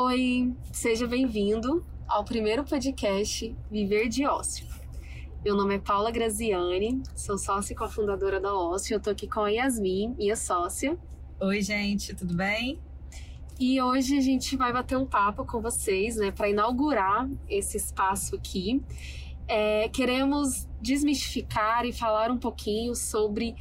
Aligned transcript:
Oi, 0.00 0.54
seja 0.72 1.08
bem-vindo 1.08 1.84
ao 2.06 2.24
primeiro 2.24 2.62
podcast 2.62 3.52
Viver 3.68 4.08
de 4.08 4.24
Ócio. 4.24 4.64
Meu 5.44 5.56
nome 5.56 5.74
é 5.74 5.78
Paula 5.80 6.12
Graziani, 6.12 7.02
sou 7.16 7.36
sócia 7.36 7.72
e 7.72 7.76
cofundadora 7.76 8.38
da 8.38 8.54
Ócio. 8.54 8.94
Eu 8.94 9.00
tô 9.00 9.10
aqui 9.10 9.26
com 9.26 9.40
a 9.40 9.48
Yasmin, 9.48 10.14
minha 10.16 10.36
sócia. 10.36 10.96
Oi, 11.40 11.60
gente, 11.62 12.14
tudo 12.14 12.32
bem? 12.32 12.78
E 13.58 13.82
hoje 13.82 14.16
a 14.16 14.20
gente 14.20 14.56
vai 14.56 14.72
bater 14.72 14.96
um 14.96 15.04
papo 15.04 15.44
com 15.44 15.60
vocês, 15.60 16.14
né, 16.14 16.30
para 16.30 16.48
inaugurar 16.48 17.28
esse 17.48 17.76
espaço 17.76 18.36
aqui. 18.36 18.80
É, 19.48 19.88
queremos 19.88 20.68
desmistificar 20.80 21.84
e 21.84 21.92
falar 21.92 22.30
um 22.30 22.38
pouquinho 22.38 22.94
sobre 22.94 23.56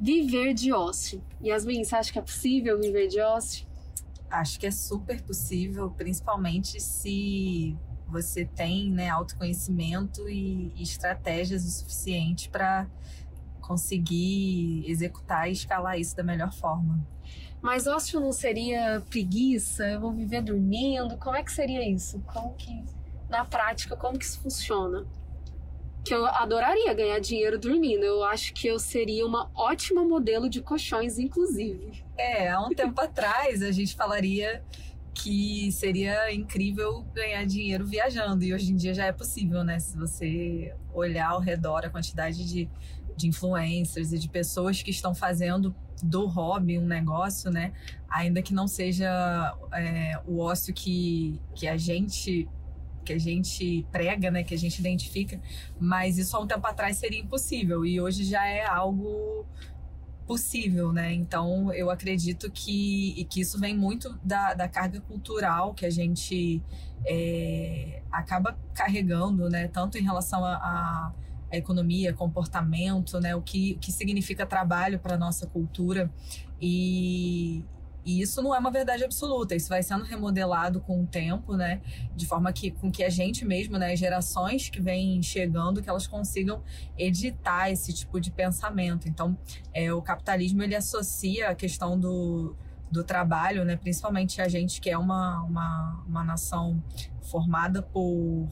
viver 0.00 0.54
de 0.54 0.72
ócio. 0.72 1.22
Yasmin, 1.44 1.84
você 1.84 1.96
acha 1.96 2.10
que 2.10 2.18
é 2.18 2.22
possível 2.22 2.80
viver 2.80 3.08
de 3.08 3.20
ócio? 3.20 3.70
Acho 4.32 4.58
que 4.58 4.66
é 4.66 4.70
super 4.70 5.20
possível, 5.22 5.90
principalmente 5.90 6.80
se 6.80 7.76
você 8.08 8.46
tem 8.46 8.90
né, 8.90 9.10
autoconhecimento 9.10 10.26
e, 10.28 10.72
e 10.74 10.82
estratégias 10.82 11.64
o 11.66 11.70
suficiente 11.70 12.48
para 12.48 12.86
conseguir 13.60 14.84
executar 14.86 15.48
e 15.48 15.52
escalar 15.52 15.98
isso 15.98 16.16
da 16.16 16.22
melhor 16.22 16.52
forma. 16.52 16.98
Mas 17.60 17.86
ócio 17.86 18.18
não 18.18 18.32
seria 18.32 19.02
preguiça? 19.08 19.84
Eu 19.86 20.00
vou 20.00 20.12
viver 20.12 20.42
dormindo? 20.42 21.16
Como 21.18 21.36
é 21.36 21.42
que 21.42 21.52
seria 21.52 21.86
isso? 21.88 22.18
Como 22.20 22.54
que, 22.54 22.84
na 23.28 23.44
prática, 23.44 23.96
como 23.96 24.18
que 24.18 24.24
isso 24.24 24.40
funciona? 24.40 25.06
Que 26.04 26.12
eu 26.12 26.26
adoraria 26.26 26.92
ganhar 26.94 27.18
dinheiro 27.20 27.58
dormindo. 27.58 28.04
Eu 28.04 28.24
acho 28.24 28.52
que 28.52 28.66
eu 28.66 28.78
seria 28.78 29.26
uma 29.26 29.50
ótima 29.54 30.04
modelo 30.04 30.48
de 30.48 30.60
colchões, 30.60 31.18
inclusive. 31.18 32.04
É, 32.18 32.50
há 32.50 32.60
um 32.60 32.70
tempo 32.70 33.00
atrás 33.00 33.62
a 33.62 33.70
gente 33.70 33.94
falaria 33.94 34.62
que 35.14 35.70
seria 35.72 36.32
incrível 36.32 37.04
ganhar 37.14 37.44
dinheiro 37.44 37.86
viajando. 37.86 38.44
E 38.44 38.52
hoje 38.52 38.72
em 38.72 38.76
dia 38.76 38.94
já 38.94 39.06
é 39.06 39.12
possível, 39.12 39.62
né? 39.62 39.78
Se 39.78 39.96
você 39.96 40.74
olhar 40.92 41.30
ao 41.30 41.40
redor 41.40 41.84
a 41.84 41.90
quantidade 41.90 42.44
de, 42.44 42.68
de 43.16 43.28
influencers 43.28 44.12
e 44.12 44.18
de 44.18 44.28
pessoas 44.28 44.82
que 44.82 44.90
estão 44.90 45.14
fazendo 45.14 45.74
do 46.02 46.26
hobby 46.26 46.78
um 46.78 46.86
negócio, 46.86 47.50
né? 47.50 47.72
Ainda 48.08 48.42
que 48.42 48.52
não 48.52 48.66
seja 48.66 49.56
é, 49.72 50.20
o 50.26 50.40
ócio 50.40 50.74
que, 50.74 51.40
que 51.54 51.68
a 51.68 51.76
gente 51.76 52.48
que 53.04 53.12
a 53.12 53.18
gente 53.18 53.86
prega, 53.90 54.30
né, 54.30 54.42
que 54.42 54.54
a 54.54 54.58
gente 54.58 54.78
identifica, 54.78 55.40
mas 55.78 56.18
isso 56.18 56.36
há 56.36 56.40
um 56.40 56.46
tempo 56.46 56.66
atrás 56.66 56.96
seria 56.96 57.20
impossível 57.20 57.84
e 57.84 58.00
hoje 58.00 58.24
já 58.24 58.46
é 58.46 58.64
algo 58.64 59.46
possível, 60.26 60.92
né? 60.92 61.12
Então 61.12 61.72
eu 61.72 61.90
acredito 61.90 62.50
que, 62.50 63.14
e 63.18 63.24
que 63.24 63.40
isso 63.40 63.58
vem 63.58 63.76
muito 63.76 64.18
da, 64.22 64.54
da 64.54 64.68
carga 64.68 65.00
cultural 65.00 65.74
que 65.74 65.84
a 65.84 65.90
gente 65.90 66.62
é, 67.04 68.02
acaba 68.10 68.56
carregando, 68.72 69.50
né? 69.50 69.68
Tanto 69.68 69.98
em 69.98 70.02
relação 70.02 70.44
a, 70.44 70.54
a 70.54 71.12
a 71.52 71.56
economia, 71.56 72.14
comportamento, 72.14 73.20
né? 73.20 73.36
O 73.36 73.42
que, 73.42 73.74
que 73.74 73.92
significa 73.92 74.46
trabalho 74.46 74.98
para 74.98 75.18
nossa 75.18 75.46
cultura. 75.46 76.10
E, 76.60 77.62
e 78.04 78.20
isso 78.20 78.42
não 78.42 78.54
é 78.54 78.58
uma 78.58 78.70
verdade 78.70 79.04
absoluta, 79.04 79.54
isso 79.54 79.68
vai 79.68 79.82
sendo 79.82 80.04
remodelado 80.04 80.80
com 80.80 81.02
o 81.02 81.06
tempo, 81.06 81.56
né? 81.56 81.80
De 82.16 82.26
forma 82.26 82.52
que 82.52 82.70
com 82.70 82.90
que 82.90 83.04
a 83.04 83.10
gente 83.10 83.44
mesmo, 83.44 83.78
né, 83.78 83.94
gerações 83.94 84.68
que 84.68 84.80
vêm 84.80 85.22
chegando, 85.22 85.80
que 85.80 85.88
elas 85.88 86.06
consigam 86.06 86.62
editar 86.98 87.70
esse 87.70 87.92
tipo 87.92 88.20
de 88.20 88.30
pensamento. 88.30 89.08
Então, 89.08 89.36
é, 89.72 89.92
o 89.92 90.02
capitalismo 90.02 90.62
ele 90.62 90.74
associa 90.74 91.50
a 91.50 91.54
questão 91.54 91.98
do, 91.98 92.56
do 92.90 93.04
trabalho, 93.04 93.64
né? 93.64 93.76
Principalmente 93.76 94.42
a 94.42 94.48
gente 94.48 94.80
que 94.80 94.90
é 94.90 94.98
uma, 94.98 95.42
uma, 95.44 96.04
uma 96.06 96.24
nação 96.24 96.82
formada 97.22 97.82
por 97.82 98.48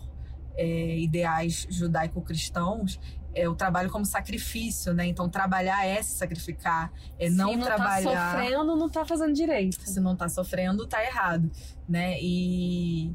é, 0.57 0.99
ideais 0.99 1.67
judaico-cristãos, 1.71 3.01
é, 3.35 3.49
o 3.49 3.55
trabalho 3.55 3.91
como 3.91 4.05
sacrifício, 4.05 4.93
né? 4.93 5.07
Então, 5.07 5.29
trabalhar 5.29 5.87
é 5.87 6.03
se 6.03 6.13
sacrificar, 6.17 6.93
é 7.19 7.29
se 7.29 7.37
não, 7.37 7.57
não 7.57 7.65
trabalhar. 7.65 8.11
Tá 8.11 8.33
sofrendo, 8.33 8.77
não 8.77 8.89
tá 8.89 9.05
fazendo 9.05 9.33
direito. 9.33 9.81
Se 9.81 10.01
não 10.01 10.17
tá 10.17 10.29
sofrendo, 10.29 10.87
tá 10.87 11.03
errado, 11.03 11.51
né? 11.89 12.21
E. 12.21 13.15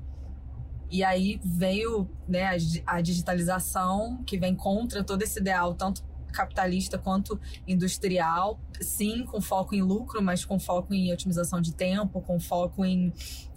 E 0.91 1.03
aí 1.03 1.41
veio 1.43 2.07
né, 2.27 2.45
a, 2.45 2.95
a 2.95 3.01
digitalização, 3.01 4.23
que 4.23 4.37
vem 4.37 4.55
contra 4.55 5.03
todo 5.03 5.23
esse 5.23 5.39
ideal, 5.39 5.73
tanto 5.73 6.03
capitalista 6.31 6.97
quanto 6.97 7.39
industrial, 7.67 8.59
sim, 8.79 9.25
com 9.25 9.41
foco 9.41 9.73
em 9.73 9.81
lucro, 9.81 10.21
mas 10.21 10.45
com 10.45 10.59
foco 10.59 10.93
em 10.93 11.11
otimização 11.11 11.59
de 11.59 11.73
tempo, 11.73 12.21
com 12.21 12.39
foco 12.39 12.85
em 12.85 13.11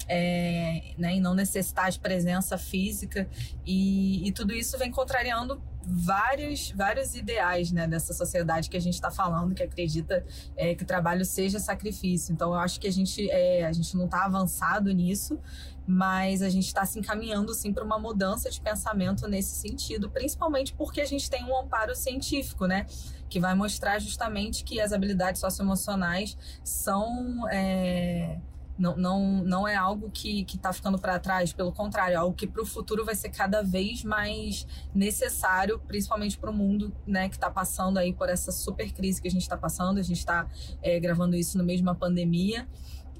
é, 0.09 0.95
né, 0.97 1.17
em 1.17 1.21
não 1.21 1.35
necessitar 1.35 1.91
de 1.91 2.01
presença 2.01 2.57
física 2.57 3.29
e, 3.67 4.27
e 4.27 4.33
tudo 4.33 4.55
isso 4.55 4.79
vem 4.79 4.91
contrariando 4.91 5.61
vários, 5.89 6.71
vários 6.73 7.15
ideais 7.15 7.73
né, 7.73 7.87
dessa 7.87 8.13
sociedade 8.13 8.69
que 8.69 8.77
a 8.77 8.81
gente 8.81 8.95
está 8.95 9.11
falando, 9.11 9.55
que 9.55 9.63
acredita 9.63 10.25
é, 10.57 10.75
que 10.75 10.83
o 10.83 10.87
trabalho 10.87 11.25
seja 11.25 11.59
sacrifício. 11.59 12.33
Então, 12.33 12.51
eu 12.51 12.59
acho 12.59 12.79
que 12.79 12.87
a 12.87 12.93
gente, 12.93 13.31
é, 13.31 13.65
a 13.65 13.73
gente 13.73 13.97
não 13.97 14.05
está 14.05 14.25
avançado 14.25 14.93
nisso, 14.93 15.41
mas 15.87 16.43
a 16.43 16.51
gente 16.51 16.67
está 16.67 16.85
se 16.85 16.99
encaminhando 16.99 17.55
sim 17.55 17.73
para 17.73 17.83
uma 17.83 17.99
mudança 17.99 18.51
de 18.51 18.61
pensamento 18.61 19.27
nesse 19.27 19.57
sentido, 19.57 20.11
principalmente 20.11 20.75
porque 20.75 21.01
a 21.01 21.07
gente 21.07 21.31
tem 21.31 21.43
um 21.45 21.59
amparo 21.59 21.97
científico, 21.97 22.67
né? 22.67 22.87
Que 23.31 23.41
vai 23.41 23.55
mostrar 23.55 23.99
justamente 23.99 24.65
que 24.65 24.81
as 24.81 24.93
habilidades 24.93 25.41
socioemocionais 25.41 26.37
são. 26.63 27.49
É, 27.49 28.39
não, 28.79 28.97
não, 28.97 29.45
não 29.45 29.69
é 29.69 29.75
algo 29.75 30.09
que 30.11 30.47
está 30.49 30.73
ficando 30.73 30.99
para 30.99 31.19
trás, 31.19 31.53
pelo 31.53 31.73
contrário, 31.73 32.15
é 32.15 32.17
algo 32.17 32.35
que 32.35 32.47
para 32.47 32.63
o 32.63 32.67
futuro 32.67 33.05
vai 33.05 33.15
ser 33.15 33.31
cada 33.31 33.63
vez 33.63 34.05
mais 34.05 34.67
necessário, 34.95 35.81
principalmente 35.81 36.39
para 36.39 36.51
o 36.51 36.55
mundo 36.55 36.95
né, 37.07 37.29
que 37.29 37.35
está 37.35 37.51
passando 37.51 37.99
aí 37.99 38.13
por 38.13 38.29
essa 38.29 38.53
super 38.53 38.93
crise 38.93 39.21
que 39.21 39.29
a 39.29 39.31
gente 39.31 39.43
está 39.43 39.57
passando. 39.57 39.99
A 39.99 40.03
gente 40.03 40.19
está 40.19 40.47
é, 40.81 41.01
gravando 41.01 41.35
isso 41.35 41.59
no 41.59 41.65
meio 41.65 41.79
de 41.79 41.83
uma 41.83 41.95
pandemia. 41.95 42.69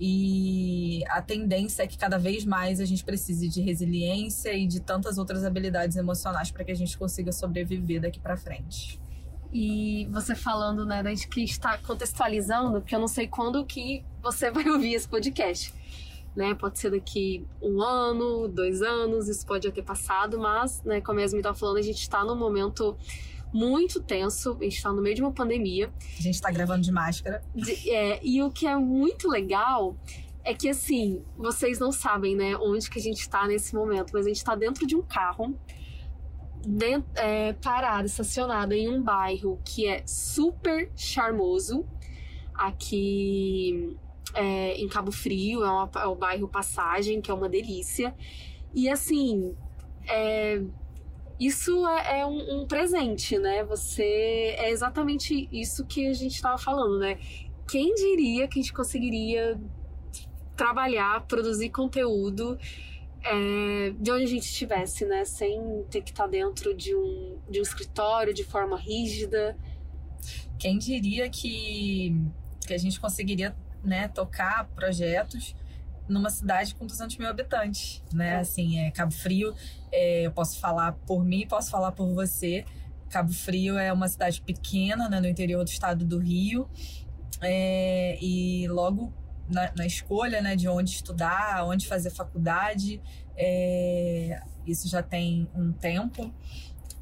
E 0.01 1.03
a 1.09 1.21
tendência 1.21 1.83
é 1.83 1.87
que 1.89 1.99
cada 1.99 2.19
vez 2.19 2.45
mais 2.45 2.79
a 2.81 2.85
gente 2.85 3.05
precise 3.05 3.49
de 3.49 3.61
resiliência 3.61 4.53
e 4.53 4.65
de 4.65 4.79
tantas 4.79 5.19
outras 5.19 5.45
habilidades 5.45 5.97
emocionais 5.97 6.53
para 6.53 6.63
que 6.63 6.71
a 6.71 6.77
gente 6.77 6.97
consiga 6.97 7.33
sobreviver 7.33 8.01
daqui 8.01 8.21
para 8.21 8.37
frente. 8.37 9.01
E 9.53 10.07
você 10.11 10.35
falando, 10.35 10.85
né, 10.85 11.03
da 11.03 11.11
gente 11.11 11.29
que 11.29 11.43
está 11.43 11.79
contextualizando, 11.79 12.81
porque 12.81 12.95
eu 12.95 13.01
não 13.01 13.09
sei 13.09 13.27
quando 13.27 13.65
que 13.65 14.05
você 14.23 14.51
vai 14.53 14.69
ouvir 14.69 14.95
esse 14.95 15.09
podcast. 15.09 15.73
Né? 16.37 16.55
Pode 16.55 16.79
ser 16.79 16.91
daqui 16.91 17.47
um 17.61 17.81
ano, 17.81 18.47
dois 18.49 18.83
anos, 18.83 19.29
isso 19.29 19.45
pode 19.45 19.71
ter 19.73 19.83
passado, 19.83 20.39
mas, 20.39 20.83
né, 20.85 21.01
como 21.01 21.19
a 21.19 21.23
Yasmin 21.23 21.43
tá 21.43 21.55
falando, 21.55 21.79
a 21.79 21.83
gente 21.83 22.01
está 22.01 22.25
num 22.25 22.37
momento 22.37 22.97
muito 23.53 24.01
tenso, 24.01 24.57
a 24.61 24.65
gente 24.65 24.77
está 24.77 24.93
no 24.93 25.03
meio 25.03 25.17
de 25.17 25.23
uma 25.23 25.33
pandemia. 25.33 25.91
A 26.19 26.23
gente 26.23 26.35
está 26.35 26.51
gravando 26.51 26.83
de 26.83 26.93
máscara. 26.93 27.43
De, 27.55 27.91
é, 27.91 28.21
e 28.23 28.43
o 28.43 28.51
que 28.51 28.67
é 28.67 28.77
muito 28.77 29.29
legal 29.29 29.97
é 30.45 30.55
que, 30.55 30.69
assim, 30.69 31.23
vocês 31.37 31.79
não 31.79 31.91
sabem, 31.91 32.37
né, 32.37 32.57
onde 32.57 32.89
que 32.89 32.99
a 32.99 33.03
gente 33.03 33.21
está 33.21 33.47
nesse 33.47 33.75
momento, 33.75 34.13
mas 34.13 34.27
a 34.27 34.29
gente 34.29 34.37
está 34.37 34.55
dentro 34.55 34.87
de 34.87 34.95
um 34.95 35.03
carro 35.03 35.59
dentro, 36.67 37.11
é, 37.17 37.53
parada, 37.55 38.07
estacionada 38.07 38.77
em 38.77 38.89
um 38.89 39.03
bairro 39.03 39.61
que 39.65 39.87
é 39.87 40.03
super 40.07 40.91
charmoso, 40.97 41.87
aqui 42.55 43.97
é, 44.35 44.75
em 44.75 44.89
Cabo 44.89 45.13
Frio, 45.13 45.65
é, 45.65 45.71
uma, 45.71 45.91
é, 45.97 46.07
o 46.07 46.15
bairro 46.15 46.49
Passagem, 46.49 47.21
que 47.21 47.31
é 47.31 47.35
uma 47.35 47.49
delícia. 47.49 48.15
E 48.75 48.89
assim, 48.89 49.55
é, 50.07 50.63
isso 51.39 51.87
é, 51.87 52.21
é 52.21 52.27
um, 52.27 52.61
um, 52.61 52.67
presente, 52.67 53.39
né? 53.39 53.65
Você. 53.65 54.55
É 54.59 54.71
exatamente 54.71 55.49
isso 55.53 55.87
que 55.87 56.07
a 56.07 56.13
gente 56.13 56.35
estava 56.35 56.59
falando, 56.59 56.99
né? 56.99 57.19
Quem 57.69 57.95
diria 57.95 58.49
que 58.49 58.59
a 58.59 58.63
gente 58.63 58.73
conseguiria 58.73 59.61
trabalhar, 60.57 61.25
produzir 61.27 61.71
conteúdo 61.71 62.59
é, 63.31 63.91
de 63.91 64.11
onde 64.11 64.25
a 64.25 64.27
gente 64.27 64.45
estivesse, 64.45 65.05
né? 65.05 65.25
Sem 65.25 65.85
ter 65.91 66.03
que 66.03 66.11
estar 66.11 66.25
tá 66.25 66.31
dentro 66.31 66.75
de 66.75 66.95
um, 66.95 67.39
de 67.49 67.59
um 67.59 67.63
escritório 67.63 68.33
de 68.33 68.45
forma 68.45 68.77
rígida. 68.77 69.57
Quem 70.59 70.79
diria 70.79 71.29
que, 71.29 72.15
que 72.67 72.75
a 72.75 72.79
gente 72.79 72.99
conseguiria 72.99 73.55
né, 73.83 74.09
tocar 74.09 74.67
projetos 74.75 75.55
numa 76.09 76.31
cidade 76.31 76.75
com 76.75 76.87
200 76.87 77.17
mil 77.19 77.29
habitantes, 77.29 78.03
né? 78.13 78.31
É. 78.31 78.37
Assim, 78.37 78.81
é 78.81 78.91
Cabo 78.91 79.13
Frio, 79.13 79.55
é, 79.93 80.27
eu 80.27 80.33
posso 80.33 80.59
falar 80.59 80.93
por 80.93 81.25
mim, 81.25 81.47
posso 81.47 81.71
falar 81.71 81.93
por 81.93 82.13
você. 82.15 82.65
Cabo 83.11 83.33
Frio 83.33 83.79
é 83.79 83.93
uma 83.93 84.09
cidade 84.09 84.41
pequena, 84.43 85.09
né, 85.09 85.21
no 85.21 85.29
interior 85.29 85.65
do 85.65 85.71
estado 85.71 86.05
do 86.05 86.19
Rio, 86.19 86.69
é, 87.41 88.19
e 88.21 88.67
logo 88.69 89.13
na, 89.49 89.73
na, 89.77 89.87
escolha 89.87 90.41
né, 90.41 90.55
de 90.57 90.69
onde 90.69 90.91
estudar, 90.91 91.65
onde 91.65 91.87
fazer 91.87 92.11
faculdade. 92.11 93.01
É, 93.37 94.41
isso 94.67 94.89
já 94.89 95.03
tem 95.03 95.49
um 95.55 95.73
tempo. 95.73 96.33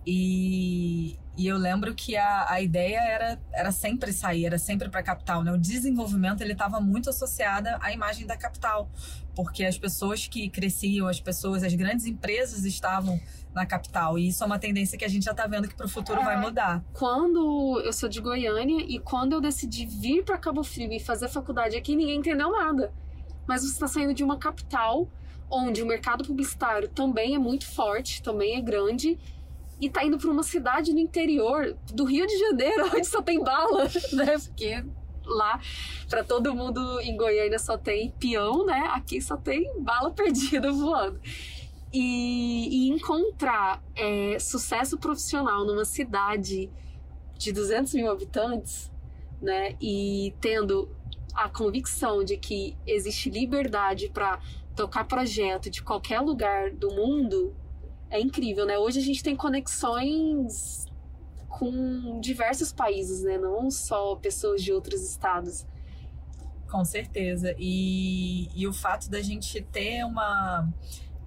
E, 0.07 1.19
E 1.37 1.47
eu 1.47 1.59
lembro 1.59 1.95
que 1.95 2.17
a, 2.17 2.51
a 2.51 2.61
ideia 2.63 2.99
era, 2.99 3.41
era 3.53 3.71
sempre 3.71 4.11
sair, 4.13 4.47
era 4.47 4.59
sempre 4.59 4.89
para 4.89 5.01
a 5.01 5.03
capital, 5.03 5.45
né? 5.45 5.53
O 5.53 5.59
desenvolvimento 5.59 6.41
ele 6.41 6.53
estava 6.53 6.81
muito 6.81 7.11
associado 7.11 7.69
à 7.81 7.93
imagem 7.93 8.27
da 8.27 8.37
capital, 8.39 8.89
porque 9.35 9.65
as 9.65 9.77
pessoas 9.77 10.27
que 10.27 10.49
cresciam, 10.49 11.09
as 11.09 11.21
pessoas, 11.21 11.63
as 11.63 11.75
grandes 11.75 12.07
empresas 12.07 12.65
estavam 12.65 13.21
na 13.57 13.67
capital. 13.67 14.19
E 14.19 14.29
isso 14.29 14.45
é 14.45 14.47
uma 14.47 14.59
tendência 14.59 14.97
que 14.99 15.05
a 15.05 15.09
gente 15.09 15.25
já 15.25 15.33
está 15.33 15.47
vendo 15.47 15.67
que 15.67 15.75
para 15.75 15.87
o 15.87 15.89
futuro 15.89 16.21
é. 16.21 16.25
vai 16.25 16.39
mudar. 16.39 16.85
Quando 16.93 17.81
eu 17.83 17.93
sou 17.93 18.09
de 18.09 18.21
Goiânia 18.21 18.85
e 18.87 18.99
quando 19.01 19.33
eu 19.33 19.41
decidi 19.41 19.87
vir 19.87 20.23
para 20.23 20.37
Cabo 20.37 20.63
Frio 20.63 20.93
e 20.93 21.01
fazer 21.01 21.29
faculdade 21.29 21.77
aqui, 21.77 21.97
ninguém 21.97 22.19
entendeu 22.19 22.53
nada. 22.53 22.93
Mas 23.47 23.63
você 23.63 23.73
está 23.73 23.89
saindo 23.89 24.13
de 24.13 24.23
uma 24.23 24.37
capital 24.37 25.09
onde 25.51 25.83
o 25.83 25.87
mercado 25.87 26.25
publicitário 26.25 26.89
também 26.89 27.35
é 27.35 27.39
muito 27.39 27.67
forte, 27.67 28.23
também 28.23 28.57
é 28.57 28.61
grande 28.61 29.19
e 29.81 29.89
tá 29.89 30.05
indo 30.05 30.19
para 30.19 30.31
uma 30.31 30.43
cidade 30.43 30.93
no 30.93 30.99
interior 30.99 31.77
do 31.93 32.05
Rio 32.05 32.27
de 32.27 32.39
Janeiro, 32.39 32.91
onde 32.95 33.07
só 33.07 33.23
tem 33.23 33.43
bala, 33.43 33.85
né? 34.13 34.39
Porque 34.39 34.85
lá 35.25 35.61
para 36.09 36.23
todo 36.23 36.55
mundo 36.55 37.01
em 37.01 37.17
Goiânia 37.17 37.59
só 37.59 37.79
tem 37.79 38.11
peão, 38.13 38.67
né? 38.67 38.91
Aqui 38.93 39.21
só 39.21 39.37
tem 39.37 39.81
bala 39.81 40.11
perdida 40.11 40.71
voando. 40.71 41.21
E, 41.93 42.89
e 42.89 42.89
encontrar 42.91 43.83
é, 43.95 44.39
sucesso 44.39 44.99
profissional 44.99 45.65
numa 45.65 45.85
cidade 45.85 46.71
de 47.39 47.53
200 47.53 47.95
mil 47.95 48.11
habitantes, 48.11 48.91
né? 49.41 49.77
E 49.81 50.35
tendo 50.41 50.91
a 51.35 51.49
convicção 51.49 52.25
de 52.25 52.37
que 52.37 52.77
existe 52.87 53.31
liberdade 53.31 54.09
para 54.09 54.41
tocar 54.75 55.05
projeto 55.05 55.71
de 55.71 55.83
qualquer 55.83 56.21
lugar 56.21 56.71
do 56.71 56.91
mundo, 56.91 57.55
é 58.11 58.21
incrível, 58.21 58.67
né? 58.67 58.79
Hoje 58.79 58.99
a 58.99 59.03
gente 59.03 59.23
tem 59.23 59.37
conexões 59.37 60.87
com 61.49 62.21
diversos 62.21 62.73
países, 62.73 63.23
né? 63.23 63.39
Não 63.39 63.71
só 63.71 64.17
pessoas 64.17 64.63
de 64.63 64.73
outros 64.73 65.03
estados. 65.03 65.67
Com 66.71 66.85
certeza. 66.85 67.55
E, 67.59 68.49
e 68.55 68.67
o 68.67 68.73
fato 68.73 69.11
da 69.11 69.23
gente 69.23 69.61
ter 69.63 70.05
uma. 70.05 70.69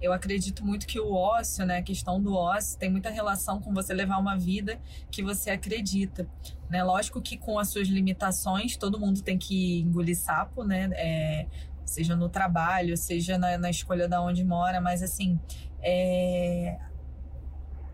Eu 0.00 0.12
acredito 0.12 0.64
muito 0.64 0.86
que 0.86 0.98
o 0.98 1.12
ócio, 1.12 1.64
né, 1.66 1.78
a 1.78 1.82
questão 1.82 2.20
do 2.20 2.34
ócio, 2.34 2.78
tem 2.78 2.90
muita 2.90 3.10
relação 3.10 3.60
com 3.60 3.72
você 3.72 3.92
levar 3.92 4.18
uma 4.18 4.36
vida 4.36 4.80
que 5.10 5.22
você 5.22 5.50
acredita. 5.50 6.26
Né? 6.68 6.82
Lógico 6.82 7.20
que 7.20 7.36
com 7.36 7.58
as 7.58 7.68
suas 7.68 7.88
limitações, 7.88 8.76
todo 8.76 8.98
mundo 8.98 9.22
tem 9.22 9.36
que 9.36 9.80
engolir 9.80 10.16
sapo, 10.16 10.64
né? 10.64 10.88
É, 10.94 11.46
seja 11.84 12.16
no 12.16 12.28
trabalho, 12.28 12.96
seja 12.96 13.36
na, 13.36 13.58
na 13.58 13.68
escolha 13.68 14.08
da 14.08 14.22
onde 14.22 14.44
mora, 14.44 14.80
mas 14.80 15.02
assim, 15.02 15.38
é, 15.82 16.78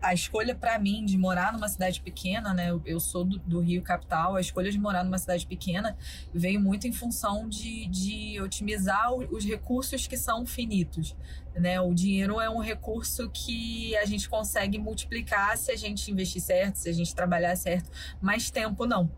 a 0.01 0.13
escolha 0.13 0.55
para 0.55 0.77
mim 0.79 1.05
de 1.05 1.17
morar 1.17 1.51
numa 1.53 1.67
cidade 1.67 2.01
pequena, 2.01 2.53
né? 2.53 2.69
Eu, 2.85 2.99
sou 2.99 3.23
do, 3.23 3.39
do, 3.39 3.59
Rio 3.59 3.81
capital, 3.81 4.35
a 4.35 4.41
escolha 4.41 4.71
de 4.71 4.79
morar 4.79 5.03
numa 5.03 5.17
cidade 5.17 5.45
pequena 5.45 5.97
veio 6.33 6.59
muito 6.59 6.87
em 6.87 6.93
função 6.93 7.47
de, 7.47 7.87
de 7.87 8.39
otimizar 8.41 9.13
os 9.13 9.45
recursos 9.45 10.07
que 10.07 10.17
são 10.17 10.45
finitos, 10.45 11.15
né? 11.55 11.79
O 11.81 11.93
dinheiro 11.93 12.39
é 12.39 12.49
um 12.49 12.59
recurso 12.59 13.29
que 13.29 13.95
a 13.97 14.05
gente 14.05 14.29
consegue 14.29 14.77
multiplicar 14.77 15.57
se 15.57 15.71
a 15.71 15.75
gente 15.75 16.11
investir 16.11 16.41
certo, 16.41 16.75
se 16.75 16.89
a 16.89 16.93
gente 16.93 17.13
trabalhar 17.13 17.55
certo, 17.55 17.89
mas 18.21 18.49
tempo 18.49 18.85
não. 18.85 19.09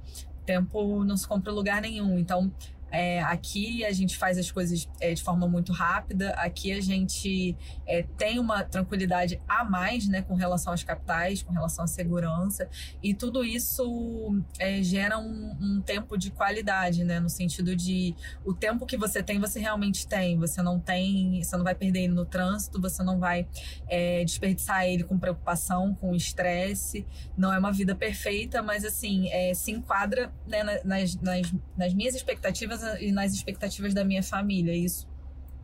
Tempo 0.46 1.04
não 1.04 1.16
se 1.16 1.28
compra 1.28 1.52
em 1.52 1.56
lugar 1.56 1.82
nenhum. 1.82 2.18
Então, 2.18 2.52
é, 2.92 3.22
aqui 3.22 3.86
a 3.86 3.92
gente 3.92 4.18
faz 4.18 4.38
as 4.38 4.52
coisas 4.52 4.90
é, 5.00 5.14
de 5.14 5.22
forma 5.22 5.48
muito 5.48 5.72
rápida, 5.72 6.32
aqui 6.32 6.72
a 6.72 6.82
gente 6.82 7.56
é, 7.86 8.04
tem 8.18 8.40
uma 8.40 8.64
tranquilidade 8.64 9.42
a 9.48 9.64
mais 9.64 10.08
né, 10.08 10.22
com 10.22 10.36
relação 10.36 10.74
às 10.74 10.84
capitais, 10.84 11.44
com 11.44 11.54
relação 11.54 11.86
à 11.86 11.88
segurança, 11.88 12.70
e 13.02 13.14
tudo 13.14 13.44
isso 13.44 14.42
é, 14.58 14.82
gera 14.82 15.18
um, 15.18 15.58
um, 15.60 15.82
tempo 15.82 16.18
de 16.18 16.32
qualidade, 16.32 17.04
né, 17.04 17.20
no 17.20 17.30
sentido 17.30 17.76
de 17.76 18.16
o 18.44 18.54
tempo 18.54 18.86
que 18.86 18.98
você 18.98 19.22
tem, 19.22 19.40
você 19.40 19.60
realmente 19.60 20.08
tem, 20.08 20.38
você 20.38 20.62
não 20.62 20.80
tem, 20.80 21.44
você 21.44 21.56
não 21.56 21.64
vai 21.64 21.76
perder 21.76 22.04
ele 22.04 22.14
no 22.14 22.26
trânsito, 22.26 22.82
você 22.82 23.04
não 23.04 23.20
vai 23.20 23.48
é, 23.88 24.24
desperdiçar 24.24 24.86
ele 24.86 25.04
com 25.04 25.18
preocupação, 25.18 25.94
com 25.94 26.16
estresse, 26.16 27.06
não 27.38 27.54
é 27.54 27.60
uma 27.60 27.72
vida 27.72 27.96
perfeita, 27.96 28.62
mas 28.62 28.84
assim, 28.84 29.30
é, 29.30 29.54
se 29.54 29.72
enquadra 29.72 30.32
né, 30.48 30.64
nas, 30.84 31.16
nas, 31.16 31.54
nas 31.78 31.94
minhas 31.94 32.16
expectativas 32.16 32.79
e 33.00 33.12
nas 33.12 33.34
expectativas 33.34 33.94
da 33.94 34.04
minha 34.04 34.24
família. 34.24 34.76
Isso, 34.76 35.08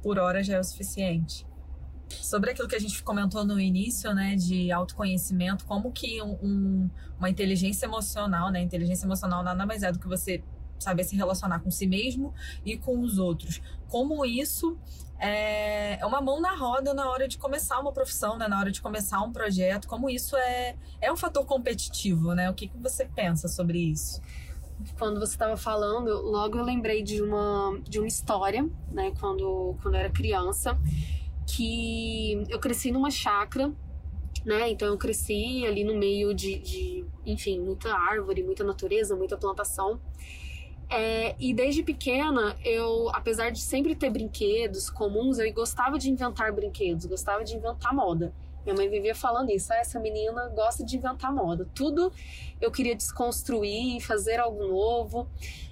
por 0.02 0.18
hora, 0.20 0.44
já 0.44 0.56
é 0.56 0.60
o 0.60 0.64
suficiente. 0.64 1.46
Sobre 2.10 2.52
aquilo 2.52 2.68
que 2.68 2.76
a 2.76 2.80
gente 2.80 3.02
comentou 3.04 3.44
no 3.44 3.60
início, 3.60 4.14
né, 4.14 4.36
de 4.36 4.72
autoconhecimento, 4.72 5.66
como 5.66 5.92
que 5.92 6.22
um, 6.22 6.34
um, 6.42 6.90
uma 7.18 7.30
inteligência 7.30 7.86
emocional, 7.86 8.52
né, 8.52 8.62
inteligência 8.62 9.06
emocional 9.06 9.44
nada 9.44 9.66
mais 9.66 9.82
é 9.82 9.92
do 9.92 10.00
que 10.00 10.08
você 10.08 10.44
saber 10.78 11.04
se 11.04 11.16
relacionar 11.16 11.60
com 11.60 11.72
si 11.72 11.88
mesmo 11.88 12.34
e 12.64 12.78
com 12.78 13.00
os 13.00 13.18
outros. 13.18 13.62
Como 13.88 14.26
isso 14.26 14.78
é, 15.20 16.00
é 16.00 16.06
uma 16.06 16.22
mão 16.22 16.42
na 16.42 16.56
roda 16.56 16.94
na 16.94 17.10
hora 17.10 17.28
de 17.28 17.38
começar 17.38 17.80
uma 17.80 17.92
profissão, 17.92 18.38
né, 18.38 18.48
na 18.48 18.60
hora 18.60 18.72
de 18.72 18.82
começar 18.82 19.22
um 19.22 19.32
projeto, 19.32 19.88
como 19.88 20.10
isso 20.10 20.36
é, 20.36 20.76
é 21.02 21.12
um 21.12 21.18
fator 21.18 21.46
competitivo, 21.46 22.34
né? 22.34 22.50
O 22.50 22.54
que, 22.54 22.68
que 22.68 22.78
você 22.78 23.06
pensa 23.06 23.48
sobre 23.48 23.80
isso? 23.80 24.22
Quando 24.98 25.20
você 25.20 25.34
estava 25.34 25.58
falando, 25.58 26.22
logo 26.22 26.58
eu 26.58 26.64
lembrei 26.64 27.02
de 27.02 27.22
uma, 27.22 27.80
de 27.84 28.00
uma 28.00 28.08
história, 28.08 28.70
né, 28.92 29.12
quando, 29.20 29.76
quando 29.82 29.96
eu 29.96 30.00
era 30.00 30.10
criança, 30.10 30.78
que 31.48 32.44
eu 32.50 32.60
cresci 32.60 32.92
numa 32.92 33.10
chácara, 33.10 33.72
né, 34.46 34.70
então 34.70 34.88
eu 34.88 34.98
cresci 34.98 35.66
ali 35.66 35.84
no 35.84 35.96
meio 35.96 36.34
de, 36.34 36.60
de 36.60 37.06
enfim, 37.26 37.60
muita 37.60 37.94
árvore, 37.94 38.44
muita 38.44 38.64
natureza, 38.64 39.16
muita 39.16 39.38
plantação. 39.38 40.00
É, 40.88 41.36
e 41.40 41.54
desde 41.54 41.82
pequena, 41.82 42.56
eu, 42.64 43.10
apesar 43.10 43.50
de 43.50 43.60
sempre 43.60 43.96
ter 43.96 44.12
brinquedos 44.12 44.90
comuns, 44.90 45.40
eu 45.40 45.52
gostava 45.52 45.98
de 45.98 46.12
inventar 46.12 46.54
brinquedos, 46.54 47.06
gostava 47.06 47.44
de 47.44 47.56
inventar 47.56 47.94
moda. 47.94 48.34
Minha 48.66 48.76
mãe 48.76 48.90
vivia 48.90 49.14
falando 49.14 49.52
isso. 49.52 49.72
Ah, 49.72 49.78
essa 49.78 50.00
menina 50.00 50.50
gosta 50.50 50.84
de 50.84 50.98
inventar 50.98 51.32
moda. 51.32 51.70
Tudo 51.76 52.12
eu 52.60 52.72
queria 52.72 52.96
desconstruir, 52.96 54.02
fazer 54.02 54.40
algo 54.40 54.66
novo. 54.68 55.30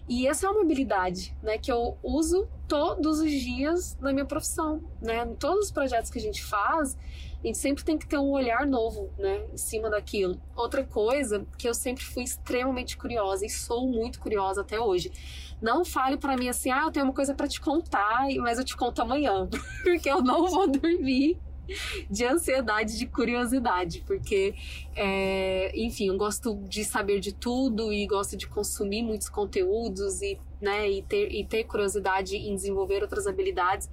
E 0.08 0.28
essa 0.28 0.46
é 0.46 0.50
uma 0.50 0.62
habilidade, 0.62 1.36
né, 1.42 1.58
que 1.58 1.72
eu 1.72 1.98
uso 2.04 2.48
todos 2.68 3.20
os 3.20 3.32
dias 3.32 3.98
na 4.02 4.12
minha 4.12 4.26
profissão, 4.26 4.84
né? 5.02 5.24
Em 5.24 5.34
todos 5.36 5.68
os 5.68 5.72
projetos 5.72 6.12
que 6.12 6.20
a 6.20 6.22
gente 6.22 6.44
faz, 6.44 6.98
a 7.42 7.48
gente 7.48 7.58
sempre 7.58 7.86
tem 7.86 7.98
que 7.98 8.06
ter 8.06 8.18
um 8.18 8.30
olhar 8.32 8.68
novo, 8.68 9.10
né, 9.18 9.46
em 9.52 9.58
cima 9.58 9.90
daquilo. 9.90 10.40
Outra 10.56 10.84
coisa 10.84 11.48
que 11.58 11.68
eu 11.68 11.74
sempre 11.74 12.04
fui 12.04 12.24
extremamente 12.24 12.98
curiosa 12.98 13.46
e 13.46 13.50
sou 13.50 13.88
muito 13.88 14.20
curiosa 14.20 14.60
até 14.62 14.78
hoje. 14.78 15.10
Não 15.62 15.86
fale 15.86 16.18
para 16.18 16.36
mim 16.36 16.50
assim: 16.50 16.70
"Ah, 16.70 16.84
eu 16.84 16.92
tenho 16.92 17.06
uma 17.06 17.14
coisa 17.14 17.34
para 17.34 17.48
te 17.48 17.62
contar, 17.62 18.28
mas 18.40 18.60
eu 18.60 18.66
te 18.66 18.76
conto 18.76 19.02
amanhã", 19.02 19.48
porque 19.84 20.10
eu 20.10 20.22
não 20.22 20.48
vou 20.48 20.68
dormir 20.68 21.40
de 22.10 22.26
ansiedade, 22.26 22.98
de 22.98 23.06
curiosidade, 23.08 24.04
porque, 24.06 24.54
é, 24.96 25.72
enfim, 25.76 26.08
eu 26.08 26.18
gosto 26.18 26.56
de 26.68 26.84
saber 26.84 27.20
de 27.20 27.34
tudo 27.34 27.94
e 27.94 28.06
gosto 28.06 28.36
de 28.36 28.48
consumir 28.48 29.02
muitos 29.04 29.30
conteúdos 29.30 30.22
e, 30.22 30.40
né, 30.62 30.90
e, 30.90 31.02
ter, 31.04 31.32
e 31.32 31.46
ter 31.46 31.64
curiosidade 31.64 32.36
em 32.36 32.56
desenvolver 32.56 33.02
outras 33.02 33.28
habilidades. 33.28 33.90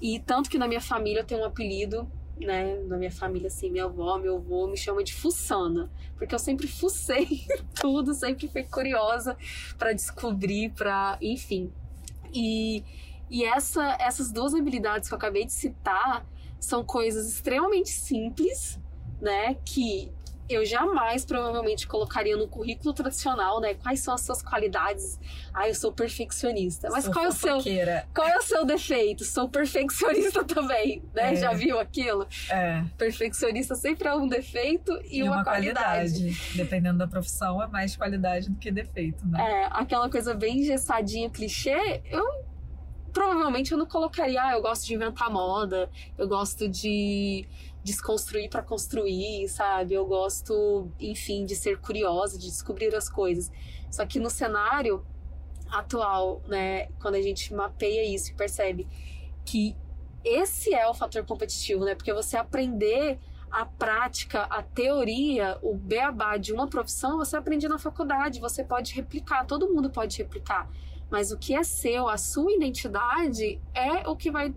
E 0.00 0.18
tanto 0.18 0.50
que 0.50 0.58
na 0.58 0.66
minha 0.66 0.80
família 0.80 1.20
eu 1.20 1.24
tenho 1.24 1.42
um 1.42 1.44
apelido, 1.44 2.10
né, 2.38 2.76
na 2.86 2.96
minha 2.96 3.12
família, 3.12 3.46
assim, 3.46 3.70
minha 3.70 3.84
avó, 3.84 4.18
meu 4.18 4.36
avô 4.36 4.66
me 4.66 4.76
chama 4.76 5.04
de 5.04 5.14
Fuçana, 5.14 5.90
porque 6.16 6.34
eu 6.34 6.38
sempre 6.38 6.66
fucei 6.66 7.46
tudo, 7.80 8.12
sempre 8.12 8.48
fui 8.48 8.64
curiosa 8.64 9.36
para 9.78 9.92
descobrir, 9.92 10.70
para, 10.70 11.16
enfim. 11.22 11.72
E, 12.32 12.82
e 13.30 13.44
essa, 13.44 13.96
essas 14.00 14.32
duas 14.32 14.54
habilidades 14.54 15.08
que 15.08 15.14
eu 15.14 15.18
acabei 15.18 15.44
de 15.44 15.52
citar 15.52 16.26
são 16.64 16.84
coisas 16.84 17.28
extremamente 17.28 17.90
simples, 17.90 18.78
né? 19.20 19.56
Que 19.64 20.12
eu 20.48 20.64
jamais 20.64 21.24
provavelmente 21.24 21.86
colocaria 21.86 22.36
no 22.36 22.46
currículo 22.46 22.92
tradicional, 22.92 23.60
né? 23.60 23.74
Quais 23.74 24.00
são 24.00 24.12
as 24.14 24.20
suas 24.20 24.42
qualidades? 24.42 25.18
Ah, 25.52 25.68
eu 25.68 25.74
sou 25.74 25.92
perfeccionista. 25.92 26.88
Mas 26.90 27.08
qual 27.08 27.24
é 27.24 27.28
o 27.28 27.32
seu 27.32 27.58
qual 28.12 28.28
é 28.28 28.36
o 28.36 28.42
seu 28.42 28.64
defeito? 28.64 29.24
Sou 29.24 29.48
perfeccionista 29.48 30.44
também, 30.44 31.02
né? 31.14 31.32
É. 31.32 31.36
Já 31.36 31.52
viu 31.52 31.78
aquilo? 31.78 32.26
É. 32.50 32.84
Perfeccionista 32.98 33.74
sempre 33.74 34.08
é 34.08 34.14
um 34.14 34.28
defeito 34.28 34.92
e, 35.04 35.18
e 35.18 35.22
uma, 35.22 35.36
uma 35.36 35.44
qualidade. 35.44 36.12
qualidade. 36.12 36.56
Dependendo 36.56 36.98
da 36.98 37.08
profissão, 37.08 37.62
é 37.62 37.66
mais 37.66 37.96
qualidade 37.96 38.50
do 38.50 38.58
que 38.58 38.70
defeito, 38.70 39.26
né? 39.26 39.40
É, 39.40 39.68
aquela 39.70 40.10
coisa 40.10 40.34
bem 40.34 40.58
engessadinha, 40.58 41.30
clichê, 41.30 42.02
eu 42.04 42.53
provavelmente 43.14 43.72
eu 43.72 43.78
não 43.78 43.86
colocaria, 43.86 44.42
ah, 44.42 44.52
eu 44.52 44.60
gosto 44.60 44.84
de 44.84 44.94
inventar 44.94 45.30
moda, 45.30 45.88
eu 46.18 46.28
gosto 46.28 46.68
de 46.68 47.48
desconstruir 47.82 48.50
para 48.50 48.62
construir, 48.62 49.48
sabe? 49.48 49.94
Eu 49.94 50.04
gosto, 50.04 50.90
enfim, 50.98 51.46
de 51.46 51.54
ser 51.54 51.78
curiosa, 51.78 52.36
de 52.36 52.46
descobrir 52.46 52.94
as 52.94 53.08
coisas. 53.08 53.50
Só 53.90 54.04
que 54.04 54.18
no 54.18 54.28
cenário 54.28 55.06
atual, 55.70 56.42
né, 56.46 56.88
quando 57.00 57.14
a 57.14 57.22
gente 57.22 57.54
mapeia 57.54 58.04
isso 58.04 58.32
e 58.32 58.34
percebe 58.34 58.86
que 59.44 59.76
esse 60.24 60.74
é 60.74 60.86
o 60.88 60.94
fator 60.94 61.24
competitivo, 61.24 61.84
né? 61.84 61.94
Porque 61.94 62.12
você 62.12 62.36
aprender 62.36 63.18
a 63.50 63.64
prática, 63.64 64.42
a 64.44 64.62
teoria, 64.62 65.58
o 65.62 65.76
beabá 65.76 66.36
de 66.36 66.52
uma 66.52 66.66
profissão, 66.66 67.18
você 67.18 67.36
aprende 67.36 67.68
na 67.68 67.78
faculdade, 67.78 68.40
você 68.40 68.64
pode 68.64 68.92
replicar, 68.94 69.44
todo 69.44 69.72
mundo 69.72 69.90
pode 69.90 70.18
replicar. 70.18 70.68
Mas 71.10 71.30
o 71.30 71.38
que 71.38 71.54
é 71.54 71.62
seu, 71.62 72.08
a 72.08 72.16
sua 72.16 72.52
identidade, 72.52 73.60
é 73.74 74.08
o 74.08 74.16
que 74.16 74.30
vai 74.30 74.54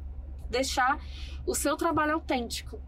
deixar 0.50 1.00
o 1.46 1.54
seu 1.54 1.75
trabalho 1.75 2.13
autêntico. 2.13 2.80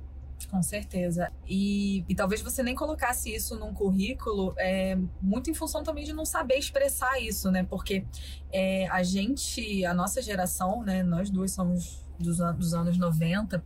Com 0.50 0.64
certeza. 0.64 1.32
E, 1.48 2.04
e 2.08 2.16
talvez 2.16 2.42
você 2.42 2.64
nem 2.64 2.74
colocasse 2.74 3.34
isso 3.34 3.58
num 3.60 3.74
currículo, 3.74 4.54
é, 4.58 4.98
muito 5.22 5.50
em 5.50 5.54
função 5.54 5.84
também 5.84 6.06
de 6.06 6.14
não 6.14 6.26
saber 6.26 6.58
expressar 6.58 7.20
isso, 7.20 7.52
né? 7.52 7.64
Porque 7.64 8.06
é, 8.52 8.88
a 8.88 9.04
gente, 9.04 9.86
a 9.86 9.94
nossa 9.94 10.22
geração, 10.22 10.82
né? 10.84 11.04
Nós 11.04 11.30
duas 11.30 11.52
somos 11.52 12.04
dos, 12.18 12.38
dos 12.38 12.74
anos 12.74 12.98
90 12.98 13.64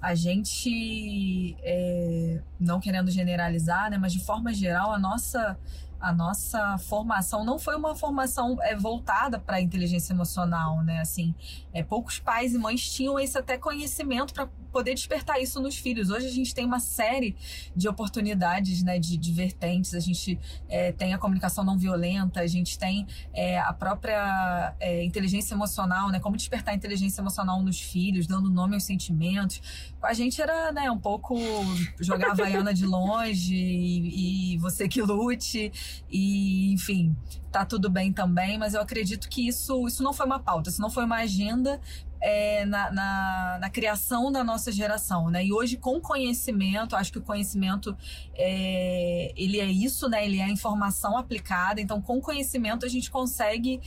a 0.00 0.14
gente, 0.14 1.56
é, 1.62 2.40
não 2.60 2.78
querendo 2.78 3.10
generalizar, 3.10 3.90
né, 3.90 3.98
mas 3.98 4.12
de 4.12 4.20
forma 4.24 4.52
geral, 4.52 4.92
a 4.92 4.98
nossa, 4.98 5.58
a 6.06 6.12
nossa 6.12 6.78
formação 6.78 7.44
não 7.44 7.58
foi 7.58 7.74
uma 7.74 7.96
formação 7.96 8.56
é, 8.62 8.76
voltada 8.76 9.40
para 9.40 9.56
a 9.56 9.60
inteligência 9.60 10.12
emocional, 10.12 10.80
né? 10.84 11.00
Assim, 11.00 11.34
é, 11.72 11.82
poucos 11.82 12.20
pais 12.20 12.54
e 12.54 12.58
mães 12.58 12.88
tinham 12.88 13.18
esse 13.18 13.36
até 13.36 13.58
conhecimento 13.58 14.32
para 14.32 14.48
poder 14.76 14.94
despertar 14.94 15.40
isso 15.40 15.58
nos 15.58 15.76
filhos. 15.78 16.10
Hoje 16.10 16.26
a 16.26 16.30
gente 16.30 16.54
tem 16.54 16.64
uma 16.64 16.78
série 16.78 17.34
de 17.74 17.88
oportunidades, 17.88 18.82
né, 18.82 18.98
de, 18.98 19.16
de 19.16 19.32
vertentes. 19.32 19.94
A 19.94 20.00
gente 20.00 20.38
é, 20.68 20.92
tem 20.92 21.14
a 21.14 21.18
comunicação 21.18 21.64
não 21.64 21.78
violenta, 21.78 22.40
a 22.40 22.46
gente 22.46 22.78
tem 22.78 23.06
é, 23.32 23.58
a 23.58 23.72
própria 23.72 24.74
é, 24.78 25.02
inteligência 25.02 25.54
emocional, 25.54 26.10
né, 26.10 26.20
como 26.20 26.36
despertar 26.36 26.72
a 26.72 26.74
inteligência 26.76 27.22
emocional 27.22 27.62
nos 27.62 27.80
filhos, 27.80 28.26
dando 28.26 28.50
nome 28.50 28.74
aos 28.74 28.84
sentimentos. 28.84 29.95
A 30.06 30.12
gente 30.12 30.40
era, 30.40 30.72
né, 30.72 30.90
um 30.90 30.98
pouco 30.98 31.36
jogar 32.00 32.34
vaiana 32.34 32.72
de 32.72 32.86
longe 32.86 33.54
e, 33.54 34.54
e 34.54 34.58
você 34.58 34.88
que 34.88 35.02
lute 35.02 35.72
e, 36.10 36.72
enfim, 36.72 37.14
tá 37.50 37.64
tudo 37.64 37.90
bem 37.90 38.12
também, 38.12 38.58
mas 38.58 38.74
eu 38.74 38.80
acredito 38.80 39.28
que 39.28 39.46
isso, 39.46 39.86
isso 39.86 40.02
não 40.02 40.12
foi 40.12 40.26
uma 40.26 40.38
pauta, 40.38 40.70
isso 40.70 40.80
não 40.80 40.90
foi 40.90 41.04
uma 41.04 41.16
agenda 41.16 41.80
é, 42.20 42.64
na, 42.64 42.90
na, 42.90 43.58
na, 43.60 43.70
criação 43.70 44.32
da 44.32 44.42
nossa 44.42 44.72
geração, 44.72 45.30
né? 45.30 45.44
E 45.44 45.52
hoje, 45.52 45.76
com 45.76 46.00
conhecimento, 46.00 46.96
acho 46.96 47.12
que 47.12 47.18
o 47.18 47.22
conhecimento 47.22 47.96
é, 48.34 49.32
ele 49.36 49.60
é 49.60 49.66
isso, 49.66 50.08
né? 50.08 50.24
Ele 50.24 50.40
é 50.40 50.48
informação 50.48 51.16
aplicada. 51.16 51.80
Então, 51.80 52.00
com 52.00 52.20
conhecimento, 52.20 52.86
a 52.86 52.88
gente 52.88 53.10
consegue 53.10 53.80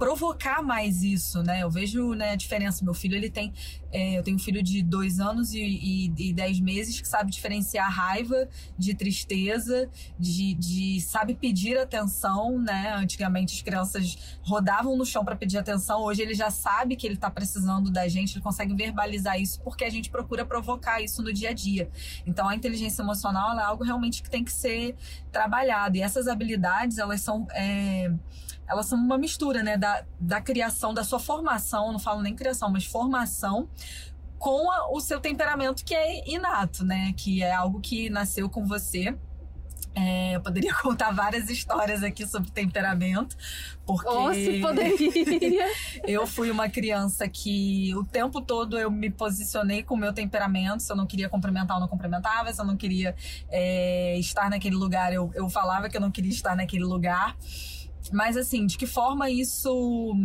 provocar 0.00 0.62
mais 0.62 1.02
isso, 1.02 1.42
né? 1.42 1.62
Eu 1.62 1.70
vejo 1.70 2.14
né, 2.14 2.30
a 2.30 2.34
diferença. 2.34 2.82
Meu 2.82 2.94
filho, 2.94 3.14
ele 3.14 3.28
tem. 3.28 3.52
É, 3.92 4.16
eu 4.16 4.22
tenho 4.22 4.38
um 4.38 4.40
filho 4.40 4.62
de 4.62 4.82
dois 4.82 5.20
anos 5.20 5.52
e, 5.52 5.60
e, 5.60 6.14
e, 6.16 6.32
dez 6.32 6.58
meses 6.58 6.98
que 6.98 7.06
sabe 7.06 7.30
diferenciar 7.30 7.92
raiva 7.92 8.48
de 8.78 8.94
tristeza, 8.94 9.90
de, 10.18 10.54
de 10.54 11.00
sabe 11.02 11.34
pedir 11.34 11.76
atenção, 11.76 12.58
né? 12.58 12.94
Antigamente 12.94 13.54
as 13.54 13.60
crianças 13.60 14.38
rodavam 14.40 14.96
no 14.96 15.04
chão 15.04 15.22
para 15.22 15.36
pedir 15.36 15.58
atenção. 15.58 16.00
Hoje 16.00 16.22
ele 16.22 16.34
já 16.34 16.50
sabe 16.50 16.96
que 16.96 17.06
ele 17.06 17.16
está 17.16 17.30
precisando 17.30 17.90
da 17.90 18.08
gente, 18.08 18.32
ele 18.36 18.42
consegue 18.42 18.72
verbalizar 18.72 19.38
isso 19.38 19.60
porque 19.60 19.84
a 19.84 19.90
gente 19.90 20.08
procura 20.08 20.46
provocar 20.46 21.02
isso 21.02 21.22
no 21.22 21.30
dia 21.30 21.50
a 21.50 21.52
dia. 21.52 21.90
Então 22.26 22.48
a 22.48 22.56
inteligência 22.56 23.02
emocional 23.02 23.58
é 23.58 23.62
algo 23.62 23.84
realmente 23.84 24.22
que 24.22 24.30
tem 24.30 24.42
que 24.42 24.52
ser 24.52 24.96
trabalhado. 25.30 25.98
E 25.98 26.00
essas 26.00 26.26
habilidades, 26.26 26.96
elas 26.96 27.20
são. 27.20 27.46
É, 27.50 28.10
elas 28.70 28.86
são 28.86 28.98
uma 28.98 29.18
mistura, 29.18 29.62
né, 29.62 29.76
da, 29.76 30.04
da 30.18 30.40
criação, 30.40 30.94
da 30.94 31.02
sua 31.02 31.18
formação, 31.18 31.92
não 31.92 31.98
falo 31.98 32.22
nem 32.22 32.34
criação, 32.34 32.70
mas 32.70 32.84
formação 32.84 33.68
com 34.38 34.70
a, 34.70 34.90
o 34.92 35.00
seu 35.00 35.20
temperamento 35.20 35.84
que 35.84 35.94
é 35.94 36.28
inato, 36.28 36.84
né, 36.84 37.12
que 37.16 37.42
é 37.42 37.52
algo 37.52 37.80
que 37.80 38.08
nasceu 38.08 38.48
com 38.48 38.64
você. 38.64 39.16
É, 39.92 40.36
eu 40.36 40.40
poderia 40.40 40.72
contar 40.80 41.10
várias 41.10 41.50
histórias 41.50 42.02
aqui 42.02 42.26
sobre 42.26 42.50
temperamento, 42.50 43.36
porque 43.84 44.08
oh, 44.08 44.32
se 44.32 44.60
poderia. 44.60 45.66
eu 46.06 46.26
fui 46.26 46.50
uma 46.50 46.68
criança 46.68 47.28
que 47.28 47.92
o 47.96 48.04
tempo 48.04 48.40
todo 48.40 48.78
eu 48.78 48.90
me 48.90 49.10
posicionei 49.10 49.82
com 49.82 49.94
o 49.94 49.98
meu 49.98 50.12
temperamento. 50.12 50.80
Se 50.82 50.92
eu 50.92 50.96
não 50.96 51.06
queria 51.06 51.28
cumprimentar, 51.28 51.76
eu 51.76 51.80
não 51.80 51.88
cumprimentava. 51.88 52.52
Se 52.52 52.60
eu 52.60 52.64
não 52.64 52.76
queria 52.76 53.16
é, 53.48 54.16
estar 54.18 54.48
naquele 54.48 54.76
lugar, 54.76 55.12
eu, 55.12 55.30
eu 55.34 55.48
falava 55.48 55.88
que 55.88 55.96
eu 55.96 56.00
não 56.00 56.10
queria 56.10 56.30
estar 56.30 56.54
naquele 56.54 56.84
lugar. 56.84 57.36
Mas 58.12 58.36
assim, 58.36 58.66
de 58.66 58.78
que 58.78 58.86
forma 58.86 59.30
isso 59.30 60.16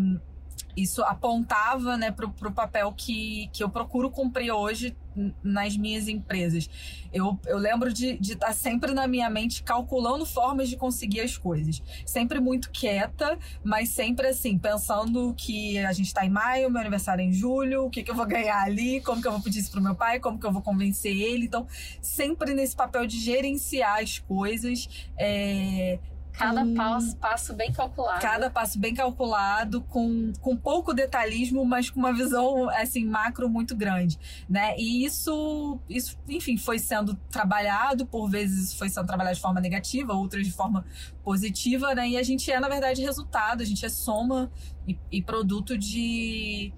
isso 0.75 1.01
apontava 1.03 1.97
né, 1.97 2.11
para 2.11 2.25
o 2.25 2.51
papel 2.51 2.91
que, 2.91 3.49
que 3.53 3.63
eu 3.63 3.69
procuro 3.69 4.11
cumprir 4.11 4.51
hoje 4.51 4.95
nas 5.41 5.77
minhas 5.77 6.09
empresas. 6.09 6.69
Eu, 7.13 7.39
eu 7.45 7.57
lembro 7.57 7.93
de 7.93 8.19
estar 8.19 8.47
tá 8.47 8.53
sempre 8.53 8.93
na 8.93 9.07
minha 9.07 9.29
mente 9.29 9.63
calculando 9.63 10.25
formas 10.25 10.67
de 10.67 10.75
conseguir 10.75 11.21
as 11.21 11.37
coisas. 11.37 11.81
Sempre 12.05 12.41
muito 12.41 12.69
quieta, 12.69 13.39
mas 13.63 13.89
sempre 13.89 14.27
assim, 14.27 14.57
pensando 14.57 15.33
que 15.37 15.79
a 15.79 15.93
gente 15.93 16.07
está 16.07 16.25
em 16.25 16.29
maio, 16.29 16.69
meu 16.69 16.81
aniversário 16.81 17.21
é 17.21 17.25
em 17.25 17.31
julho, 17.31 17.85
o 17.85 17.89
que, 17.89 18.03
que 18.03 18.11
eu 18.11 18.15
vou 18.15 18.25
ganhar 18.25 18.61
ali, 18.61 18.99
como 18.99 19.21
que 19.21 19.27
eu 19.27 19.31
vou 19.31 19.41
pedir 19.41 19.59
isso 19.59 19.71
pro 19.71 19.81
meu 19.81 19.95
pai, 19.95 20.19
como 20.19 20.37
que 20.37 20.45
eu 20.45 20.51
vou 20.51 20.61
convencer 20.61 21.15
ele. 21.15 21.45
Então, 21.45 21.65
sempre 22.01 22.53
nesse 22.53 22.75
papel 22.75 23.07
de 23.07 23.17
gerenciar 23.17 24.01
as 24.01 24.19
coisas. 24.19 25.07
É, 25.17 25.97
Cada 26.37 26.63
hum, 26.63 26.73
passo, 26.73 27.15
passo 27.17 27.53
bem 27.53 27.71
calculado. 27.71 28.21
Cada 28.21 28.49
passo 28.49 28.77
bem 28.77 28.93
calculado, 28.93 29.81
com, 29.81 30.33
com 30.41 30.57
pouco 30.57 30.93
detalhismo, 30.93 31.63
mas 31.65 31.89
com 31.89 31.99
uma 31.99 32.13
visão 32.13 32.69
assim 32.69 33.05
macro 33.05 33.49
muito 33.49 33.75
grande, 33.75 34.19
né? 34.49 34.75
E 34.77 35.05
isso, 35.05 35.79
isso, 35.89 36.17
enfim, 36.27 36.57
foi 36.57 36.77
sendo 36.77 37.15
trabalhado, 37.31 38.05
por 38.05 38.29
vezes 38.29 38.73
foi 38.73 38.89
sendo 38.89 39.07
trabalhado 39.07 39.35
de 39.35 39.41
forma 39.41 39.61
negativa, 39.61 40.13
outras 40.13 40.45
de 40.45 40.51
forma 40.51 40.85
positiva, 41.23 41.95
né? 41.95 42.09
E 42.09 42.17
a 42.17 42.23
gente 42.23 42.51
é, 42.51 42.59
na 42.59 42.67
verdade, 42.67 43.01
resultado, 43.01 43.61
a 43.61 43.65
gente 43.65 43.85
é 43.85 43.89
soma 43.89 44.51
e, 44.87 44.97
e 45.11 45.21
produto 45.21 45.77
de 45.77 46.73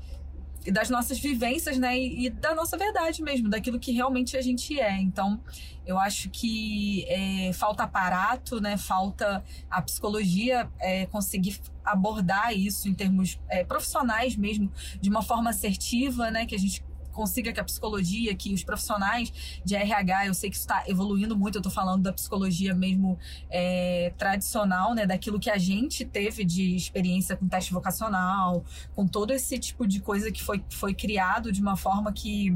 e 0.67 0.71
das 0.71 0.89
nossas 0.89 1.17
vivências, 1.17 1.77
né? 1.77 1.97
E, 1.97 2.25
e, 2.25 2.29
da 2.29 2.53
nossa 2.53 2.77
verdade 2.77 3.23
mesmo, 3.23 3.49
daquilo 3.49 3.79
que 3.79 3.93
realmente 3.93 4.35
a 4.35 4.41
gente 4.41 4.77
é. 4.77 4.99
Então, 4.99 5.39
eu 5.85 5.97
acho 5.97 6.29
que 6.29 7.05
é, 7.07 7.53
falta 7.53 7.83
aparato, 7.83 8.59
né? 8.59 8.75
Falta 8.75 9.41
a 9.69 9.81
psicologia 9.81 10.69
é, 10.77 11.05
conseguir 11.05 11.57
abordar 11.85 12.53
isso 12.53 12.89
em 12.89 12.93
termos 12.93 13.39
é, 13.47 13.63
profissionais 13.63 14.35
mesmo, 14.35 14.69
de 14.99 15.09
uma 15.09 15.21
forma 15.21 15.51
assertiva, 15.51 16.29
né? 16.29 16.45
Que 16.45 16.55
a 16.55 16.59
gente 16.59 16.83
consiga 17.17 17.51
que 17.51 17.59
a 17.59 17.63
psicologia, 17.63 18.35
que 18.35 18.53
os 18.53 18.63
profissionais 18.63 19.33
de 19.65 19.75
RH, 19.75 20.27
eu 20.27 20.33
sei 20.35 20.51
que 20.51 20.55
isso 20.55 20.65
está 20.65 20.83
evoluindo 20.87 21.35
muito, 21.35 21.55
eu 21.55 21.59
estou 21.59 21.71
falando 21.71 22.03
da 22.03 22.13
psicologia 22.13 22.75
mesmo 22.75 23.17
é, 23.49 24.13
tradicional, 24.17 24.93
né, 24.93 25.07
daquilo 25.07 25.39
que 25.39 25.49
a 25.49 25.57
gente 25.57 26.05
teve 26.05 26.45
de 26.45 26.75
experiência 26.75 27.35
com 27.35 27.47
teste 27.47 27.73
vocacional, 27.73 28.63
com 28.95 29.07
todo 29.07 29.31
esse 29.31 29.57
tipo 29.57 29.87
de 29.87 29.99
coisa 29.99 30.31
que 30.31 30.43
foi, 30.43 30.63
foi 30.69 30.93
criado 30.93 31.51
de 31.51 31.59
uma 31.59 31.75
forma 31.75 32.13
que 32.13 32.53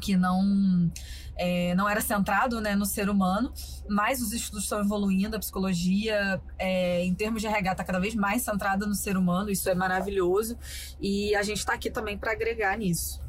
que 0.00 0.16
não 0.16 0.90
é, 1.36 1.74
não 1.74 1.88
era 1.88 2.00
centrado 2.00 2.60
né, 2.60 2.74
no 2.74 2.84
ser 2.84 3.08
humano, 3.08 3.52
mas 3.88 4.20
os 4.20 4.32
estudos 4.32 4.64
estão 4.64 4.80
evoluindo, 4.80 5.36
a 5.36 5.38
psicologia, 5.38 6.40
é, 6.58 7.04
em 7.04 7.14
termos 7.14 7.40
de 7.40 7.48
RH, 7.48 7.72
está 7.72 7.84
cada 7.84 7.98
vez 7.98 8.14
mais 8.14 8.42
centrada 8.42 8.86
no 8.86 8.94
ser 8.94 9.16
humano, 9.16 9.50
isso 9.50 9.68
é 9.68 9.74
maravilhoso, 9.74 10.58
e 11.00 11.34
a 11.34 11.42
gente 11.42 11.58
está 11.58 11.74
aqui 11.74 11.90
também 11.90 12.18
para 12.18 12.32
agregar 12.32 12.76
nisso. 12.76 13.23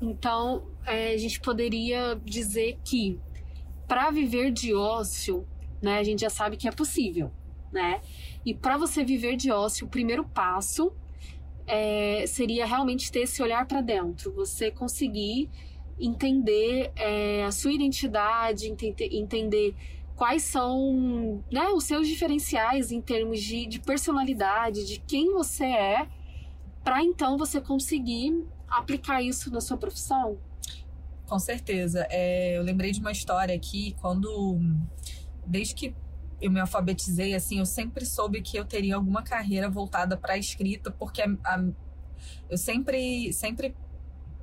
Então, 0.00 0.66
é, 0.86 1.12
a 1.12 1.16
gente 1.16 1.40
poderia 1.40 2.20
dizer 2.24 2.78
que 2.84 3.20
para 3.86 4.10
viver 4.10 4.50
de 4.50 4.74
ócio, 4.74 5.46
né, 5.82 5.98
a 5.98 6.02
gente 6.02 6.20
já 6.20 6.30
sabe 6.30 6.56
que 6.56 6.68
é 6.68 6.70
possível, 6.70 7.30
né? 7.72 8.00
E 8.44 8.54
para 8.54 8.76
você 8.76 9.04
viver 9.04 9.36
de 9.36 9.50
ócio, 9.50 9.86
o 9.86 9.90
primeiro 9.90 10.24
passo 10.24 10.92
é, 11.66 12.24
seria 12.26 12.64
realmente 12.64 13.10
ter 13.12 13.20
esse 13.20 13.42
olhar 13.42 13.66
para 13.66 13.80
dentro, 13.80 14.32
você 14.32 14.70
conseguir 14.70 15.50
entender 15.98 16.90
é, 16.96 17.44
a 17.44 17.50
sua 17.50 17.72
identidade, 17.72 18.66
entender, 18.66 19.08
entender 19.12 19.74
quais 20.16 20.42
são 20.42 21.42
né, 21.50 21.68
os 21.68 21.84
seus 21.84 22.08
diferenciais 22.08 22.90
em 22.90 23.00
termos 23.00 23.40
de, 23.40 23.66
de 23.66 23.80
personalidade, 23.80 24.86
de 24.86 24.98
quem 25.00 25.32
você 25.32 25.64
é, 25.64 26.08
para 26.82 27.02
então 27.02 27.36
você 27.36 27.60
conseguir 27.60 28.46
aplicar 28.70 29.22
isso 29.22 29.50
na 29.50 29.60
sua 29.60 29.76
profissão? 29.76 30.38
Com 31.26 31.38
certeza. 31.38 32.06
É, 32.10 32.56
eu 32.56 32.62
lembrei 32.62 32.92
de 32.92 33.00
uma 33.00 33.12
história 33.12 33.54
aqui, 33.54 33.96
quando. 34.00 34.60
Desde 35.46 35.74
que 35.74 35.94
eu 36.40 36.50
me 36.50 36.60
alfabetizei, 36.60 37.34
assim, 37.34 37.58
eu 37.58 37.66
sempre 37.66 38.04
soube 38.06 38.40
que 38.40 38.56
eu 38.56 38.64
teria 38.64 38.96
alguma 38.96 39.22
carreira 39.22 39.68
voltada 39.68 40.16
para 40.16 40.34
a 40.34 40.38
escrita, 40.38 40.90
porque 40.90 41.20
a, 41.20 41.36
a, 41.44 41.64
eu 42.48 42.56
sempre, 42.56 43.32
sempre 43.32 43.74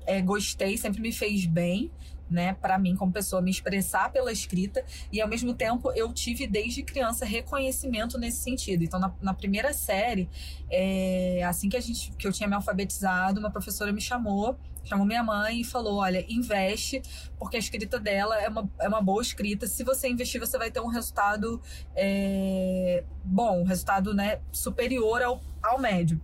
é, 0.05 0.21
gostei, 0.21 0.77
sempre 0.77 1.01
me 1.01 1.11
fez 1.11 1.45
bem 1.45 1.91
né, 2.29 2.53
para 2.53 2.77
mim 2.77 2.95
como 2.95 3.11
pessoa 3.11 3.41
me 3.41 3.51
expressar 3.51 4.11
pela 4.11 4.31
escrita 4.31 4.83
e 5.11 5.21
ao 5.21 5.27
mesmo 5.27 5.53
tempo 5.53 5.91
eu 5.93 6.11
tive 6.13 6.47
desde 6.47 6.83
criança 6.83 7.25
reconhecimento 7.25 8.17
nesse 8.17 8.37
sentido. 8.37 8.83
Então 8.83 8.99
na, 8.99 9.13
na 9.21 9.33
primeira 9.33 9.73
série, 9.73 10.29
é, 10.69 11.43
assim 11.45 11.69
que 11.69 11.77
a 11.77 11.81
gente 11.81 12.11
que 12.11 12.27
eu 12.27 12.31
tinha 12.31 12.47
me 12.47 12.55
alfabetizado, 12.55 13.39
uma 13.39 13.51
professora 13.51 13.91
me 13.91 14.01
chamou 14.01 14.57
chamou 14.87 15.05
minha 15.05 15.23
mãe 15.23 15.61
e 15.61 15.63
falou: 15.63 15.97
olha, 15.97 16.25
investe, 16.29 17.01
porque 17.37 17.57
a 17.57 17.59
escrita 17.59 17.99
dela 17.99 18.39
é 18.39 18.47
uma, 18.47 18.69
é 18.79 18.87
uma 18.87 19.01
boa 19.01 19.21
escrita. 19.21 19.67
Se 19.67 19.83
você 19.83 20.07
investir, 20.07 20.39
você 20.39 20.57
vai 20.57 20.71
ter 20.71 20.79
um 20.79 20.87
resultado 20.87 21.61
é, 21.95 23.03
bom, 23.23 23.61
um 23.61 23.65
resultado 23.65 24.13
né, 24.13 24.39
superior 24.51 25.21
ao, 25.21 25.41
ao 25.61 25.79
médio. 25.79 26.19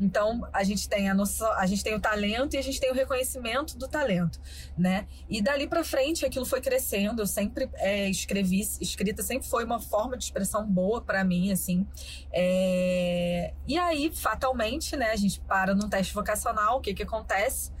Então, 0.00 0.46
a 0.52 0.62
gente 0.62 0.88
tem 0.88 1.08
a 1.08 1.14
noção, 1.14 1.50
a 1.52 1.66
gente 1.66 1.82
tem 1.82 1.94
o 1.94 2.00
talento 2.00 2.54
e 2.54 2.58
a 2.58 2.62
gente 2.62 2.80
tem 2.80 2.90
o 2.90 2.94
reconhecimento 2.94 3.78
do 3.78 3.88
talento, 3.88 4.40
né? 4.76 5.06
E 5.28 5.40
dali 5.40 5.66
para 5.66 5.82
frente 5.82 6.24
aquilo 6.24 6.44
foi 6.44 6.60
crescendo. 6.60 7.22
Eu 7.22 7.26
sempre 7.26 7.68
é, 7.74 8.08
escrevi, 8.08 8.60
escrita 8.80 9.22
sempre 9.22 9.48
foi 9.48 9.64
uma 9.64 9.80
forma 9.80 10.16
de 10.16 10.24
expressão 10.24 10.66
boa 10.66 11.00
para 11.00 11.24
mim, 11.24 11.50
assim. 11.50 11.86
É... 12.32 13.54
E 13.66 13.78
aí, 13.78 14.10
fatalmente, 14.14 14.96
né? 14.96 15.10
A 15.10 15.16
gente 15.16 15.40
para 15.40 15.74
num 15.74 15.88
teste 15.88 16.12
vocacional. 16.12 16.78
O 16.78 16.80
que 16.80 16.94
que 16.94 17.02
acontece? 17.02 17.72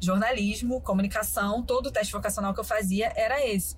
Jornalismo, 0.00 0.80
comunicação, 0.80 1.62
todo 1.62 1.86
o 1.86 1.90
teste 1.90 2.12
vocacional 2.12 2.52
que 2.52 2.60
eu 2.60 2.64
fazia 2.64 3.12
era 3.16 3.44
esse. 3.44 3.76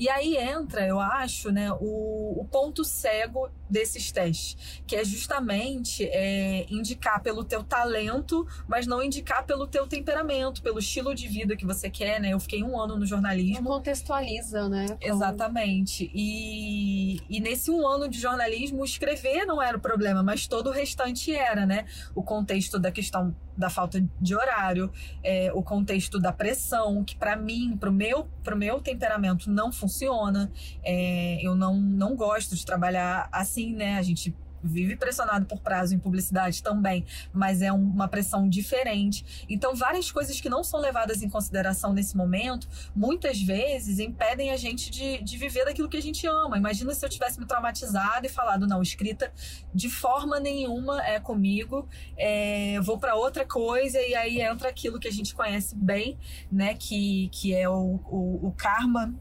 E 0.00 0.08
aí 0.08 0.36
entra, 0.36 0.86
eu 0.86 0.98
acho, 0.98 1.52
né, 1.52 1.70
o, 1.72 2.40
o 2.40 2.48
ponto 2.50 2.84
cego 2.84 3.50
desses 3.68 4.10
testes, 4.10 4.82
que 4.86 4.96
é 4.96 5.04
justamente 5.04 6.04
é, 6.04 6.66
indicar 6.70 7.22
pelo 7.22 7.44
teu 7.44 7.62
talento, 7.62 8.46
mas 8.66 8.86
não 8.86 9.02
indicar 9.02 9.44
pelo 9.44 9.66
teu 9.66 9.86
temperamento, 9.86 10.62
pelo 10.62 10.78
estilo 10.78 11.14
de 11.14 11.28
vida 11.28 11.54
que 11.54 11.66
você 11.66 11.90
quer, 11.90 12.20
né? 12.20 12.32
Eu 12.32 12.40
fiquei 12.40 12.64
um 12.64 12.80
ano 12.80 12.96
no 12.96 13.06
jornalismo. 13.06 13.62
Não 13.62 13.76
contextualiza, 13.76 14.68
né? 14.68 14.86
Com... 14.88 15.06
Exatamente. 15.06 16.10
E, 16.14 17.20
e 17.28 17.38
nesse 17.38 17.70
um 17.70 17.86
ano 17.86 18.08
de 18.08 18.18
jornalismo, 18.18 18.84
escrever 18.84 19.44
não 19.44 19.62
era 19.62 19.76
o 19.76 19.80
problema, 19.80 20.22
mas 20.22 20.46
todo 20.46 20.68
o 20.68 20.72
restante 20.72 21.34
era, 21.34 21.66
né? 21.66 21.84
O 22.14 22.22
contexto 22.22 22.78
da 22.78 22.90
questão 22.90 23.36
da 23.56 23.68
falta 23.68 24.02
de 24.20 24.34
horário, 24.34 24.90
é, 25.22 25.52
o 25.60 25.62
contexto 25.62 26.18
da 26.18 26.32
pressão, 26.32 27.04
que 27.04 27.14
para 27.14 27.36
mim, 27.36 27.76
pro 27.78 27.92
meu, 27.92 28.26
meu 28.56 28.80
temperamento 28.80 29.50
não 29.50 29.70
funciona. 29.70 30.50
É, 30.82 31.38
eu 31.40 31.54
não, 31.54 31.76
não 31.76 32.16
gosto 32.16 32.56
de 32.56 32.64
trabalhar 32.64 33.28
assim, 33.30 33.74
né? 33.74 33.98
A 33.98 34.02
gente 34.02 34.34
vive 34.62 34.96
pressionado 34.96 35.46
por 35.46 35.60
prazo 35.60 35.94
em 35.94 35.98
publicidade 35.98 36.62
também, 36.62 37.04
mas 37.32 37.62
é 37.62 37.72
uma 37.72 38.08
pressão 38.08 38.48
diferente. 38.48 39.46
Então, 39.48 39.74
várias 39.74 40.10
coisas 40.10 40.40
que 40.40 40.48
não 40.48 40.62
são 40.62 40.80
levadas 40.80 41.22
em 41.22 41.28
consideração 41.28 41.92
nesse 41.92 42.16
momento, 42.16 42.68
muitas 42.94 43.40
vezes 43.40 43.98
impedem 43.98 44.50
a 44.50 44.56
gente 44.56 44.90
de, 44.90 45.22
de 45.22 45.36
viver 45.36 45.64
daquilo 45.64 45.88
que 45.88 45.96
a 45.96 46.02
gente 46.02 46.26
ama. 46.26 46.56
Imagina 46.56 46.94
se 46.94 47.04
eu 47.04 47.08
tivesse 47.08 47.38
me 47.38 47.46
traumatizado 47.46 48.26
e 48.26 48.28
falado, 48.28 48.66
não, 48.66 48.82
escrita 48.82 49.32
de 49.74 49.88
forma 49.88 50.38
nenhuma 50.38 51.02
é 51.04 51.18
comigo, 51.20 51.88
é, 52.16 52.80
vou 52.80 52.98
para 52.98 53.14
outra 53.14 53.46
coisa, 53.46 54.00
e 54.00 54.14
aí 54.14 54.40
entra 54.40 54.68
aquilo 54.68 54.98
que 54.98 55.08
a 55.08 55.12
gente 55.12 55.34
conhece 55.34 55.74
bem, 55.74 56.18
né, 56.50 56.74
que, 56.74 57.28
que 57.32 57.54
é 57.54 57.68
o, 57.68 58.00
o, 58.06 58.48
o 58.48 58.52
karma 58.56 59.14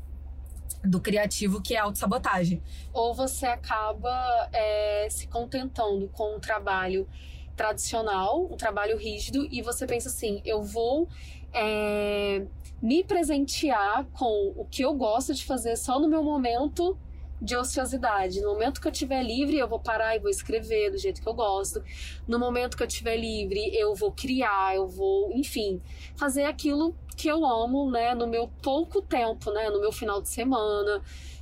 do 0.84 1.00
criativo, 1.00 1.62
que 1.62 1.76
é 1.76 1.80
a 1.80 1.84
autossabotagem. 1.84 2.62
Ou 2.94 3.14
você 3.14 3.46
acaba 3.46 4.50
é, 4.54 5.08
se 5.10 5.28
contentando 5.28 6.08
com 6.10 6.36
um 6.36 6.40
trabalho 6.40 7.08
tradicional, 7.56 8.46
um 8.52 8.56
trabalho 8.56 8.98
rígido, 8.98 9.48
e 9.52 9.62
você 9.62 9.86
pensa 9.86 10.10
assim: 10.10 10.42
eu 10.46 10.64
vou 10.64 11.10
é, 11.54 12.46
me 12.82 13.04
presentear 13.04 14.06
com 14.14 14.54
o 14.56 14.66
que 14.66 14.82
eu 14.84 14.94
gosto 14.94 15.34
de 15.34 15.44
fazer 15.46 15.76
só 15.76 16.00
no 16.00 16.08
meu 16.08 16.24
momento 16.24 16.98
de 17.42 17.56
ociosidade. 17.56 18.42
No 18.42 18.50
momento 18.50 18.82
que 18.82 18.88
eu 18.88 18.92
estiver 18.92 19.24
livre, 19.24 19.58
eu 19.58 19.68
vou 19.68 19.80
parar 19.80 20.16
e 20.16 20.20
vou 20.20 20.30
escrever 20.30 20.92
do 20.92 20.98
jeito 20.98 21.22
que 21.22 21.28
eu 21.28 21.34
gosto. 21.34 21.84
No 22.28 22.38
momento 22.38 22.76
que 22.76 22.84
eu 22.84 22.88
estiver 22.88 23.18
livre, 23.18 23.72
eu 23.76 23.96
vou 23.96 24.12
criar, 24.12 24.76
eu 24.76 24.88
vou, 24.88 25.32
enfim, 25.34 25.82
fazer 26.16 26.44
aquilo 26.44 26.96
que 27.16 27.28
eu 27.28 27.46
amo, 27.46 27.90
né, 27.92 28.14
no 28.14 28.28
meu 28.28 28.50
pouco 28.62 29.02
tempo, 29.02 29.52
né, 29.52 29.70
no 29.70 29.80
meu 29.80 29.92
final 29.92 30.22
de 30.22 30.30
semana. 30.30 31.02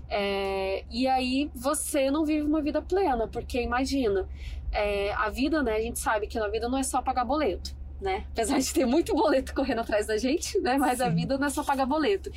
É, 0.10 0.86
e 0.90 1.08
aí 1.08 1.52
você 1.54 2.10
não 2.10 2.26
vive 2.26 2.42
uma 2.42 2.62
vida 2.62 2.82
plena, 2.82 3.28
porque 3.28 3.62
imagina, 3.62 4.28
é, 4.72 5.14
a 5.14 5.30
vida, 5.30 5.62
né, 5.62 5.76
a 5.76 5.82
gente 5.82 6.00
sabe 6.00 6.28
que 6.28 6.40
na 6.40 6.48
vida 6.48 6.70
não 6.70 6.78
é 6.78 6.84
só 6.84 7.02
pagar 7.02 7.26
boleto, 7.26 7.76
né? 8.00 8.26
Apesar 8.32 8.60
de 8.60 8.74
ter 8.74 8.86
muito 8.86 9.14
boleto 9.14 9.54
correndo 9.54 9.82
atrás 9.82 10.08
da 10.08 10.18
gente, 10.18 10.60
né? 10.62 10.78
Mas 10.78 11.00
Sim. 11.00 11.04
a 11.04 11.10
vida 11.10 11.38
não 11.38 11.48
é 11.48 11.50
só 11.50 11.64
pagar 11.64 11.86
boleto. 11.86 12.32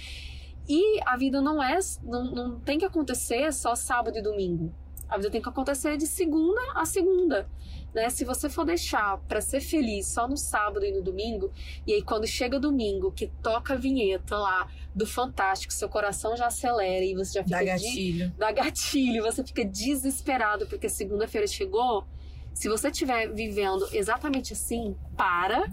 E 0.71 1.01
a 1.05 1.17
vida 1.17 1.41
não 1.41 1.61
é, 1.61 1.77
não, 2.01 2.25
não 2.31 2.61
tem 2.61 2.79
que 2.79 2.85
acontecer 2.85 3.53
só 3.53 3.75
sábado 3.75 4.17
e 4.17 4.23
domingo. 4.23 4.73
A 5.09 5.17
vida 5.17 5.29
tem 5.29 5.43
que 5.43 5.49
acontecer 5.49 5.97
de 5.97 6.07
segunda 6.07 6.61
a 6.77 6.85
segunda. 6.85 7.51
Né? 7.93 8.09
Se 8.09 8.25
você 8.25 8.49
for 8.49 8.65
deixar 8.65 9.19
para 9.27 9.41
ser 9.41 9.61
feliz 9.61 10.07
só 10.07 10.29
no 10.29 10.37
sábado 10.37 10.87
e 10.87 10.93
no 10.93 11.03
domingo, 11.03 11.51
e 11.85 11.95
aí 11.95 12.03
quando 12.03 12.25
chega 12.25 12.61
domingo, 12.61 13.11
que 13.11 13.27
toca 13.43 13.75
a 13.75 13.77
vinheta 13.77 14.39
lá 14.39 14.71
do 14.95 15.05
Fantástico, 15.05 15.73
seu 15.73 15.89
coração 15.89 16.37
já 16.37 16.47
acelera 16.47 17.05
e 17.05 17.17
você 17.17 17.41
já 17.41 17.43
fica. 17.43 17.57
Dá 17.57 17.65
gatilho. 17.65 18.29
De, 18.29 18.37
dá 18.37 18.53
gatilho, 18.53 19.23
você 19.25 19.43
fica 19.43 19.65
desesperado 19.65 20.69
porque 20.69 20.89
segunda-feira 20.89 21.49
chegou. 21.49 22.07
Se 22.55 22.69
você 22.69 22.91
estiver 22.91 23.27
vivendo 23.33 23.89
exatamente 23.93 24.53
assim, 24.53 24.95
para 25.17 25.69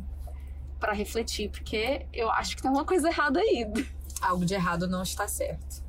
para 0.79 0.93
refletir, 0.93 1.49
porque 1.49 2.05
eu 2.13 2.29
acho 2.31 2.55
que 2.55 2.61
tem 2.61 2.69
uma 2.69 2.85
coisa 2.85 3.09
errada 3.09 3.39
aí. 3.39 3.65
Algo 4.21 4.45
de 4.45 4.53
errado 4.53 4.87
não 4.87 5.03
está 5.03 5.27
certo. 5.27 5.83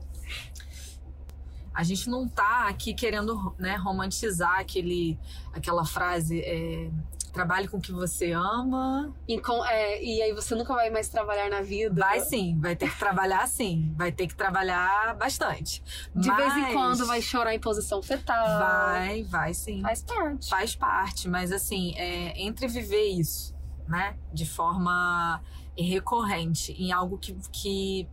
A 1.75 1.85
gente 1.85 2.11
não 2.11 2.27
tá 2.29 2.67
aqui 2.69 2.93
querendo 2.93 3.55
né, 3.57 3.77
romantizar 3.77 4.59
aquele, 4.59 5.17
aquela 5.53 5.85
frase. 5.85 6.41
É, 6.41 6.91
trabalhe 7.33 7.69
com 7.69 7.77
o 7.77 7.81
que 7.81 7.93
você 7.93 8.33
ama. 8.33 9.15
E, 9.29 9.41
com, 9.41 9.65
é, 9.65 10.03
e 10.03 10.21
aí 10.21 10.33
você 10.33 10.57
nunca 10.57 10.75
vai 10.75 10.91
mais 10.91 11.09
trabalhar 11.09 11.49
na 11.49 11.63
vida. 11.63 12.01
Vai 12.01 12.21
sim, 12.21 12.59
vai 12.59 12.75
ter 12.75 12.91
que 12.91 12.99
trabalhar 12.99 13.47
sim. 13.47 13.95
Vai 13.97 14.11
ter 14.11 14.27
que 14.27 14.35
trabalhar 14.35 15.15
bastante. 15.15 15.81
De 16.15 16.29
mas... 16.29 16.53
vez 16.53 16.69
em 16.69 16.73
quando 16.73 17.07
vai 17.07 17.23
chorar 17.23 17.55
em 17.55 17.61
posição 17.61 18.03
fetal. 18.03 18.59
Vai, 18.59 19.23
vai 19.23 19.55
sim. 19.55 19.81
Faz 19.81 20.03
parte. 20.03 20.49
Faz 20.49 20.75
parte, 20.75 21.29
mas 21.29 21.53
assim, 21.53 21.95
é, 21.97 22.41
entre 22.41 22.67
viver 22.67 23.07
isso, 23.11 23.55
né, 23.87 24.17
de 24.33 24.45
forma 24.45 25.41
recorrente, 25.77 26.73
em 26.73 26.91
algo 26.91 27.19
que, 27.19 27.37
que 27.53 28.09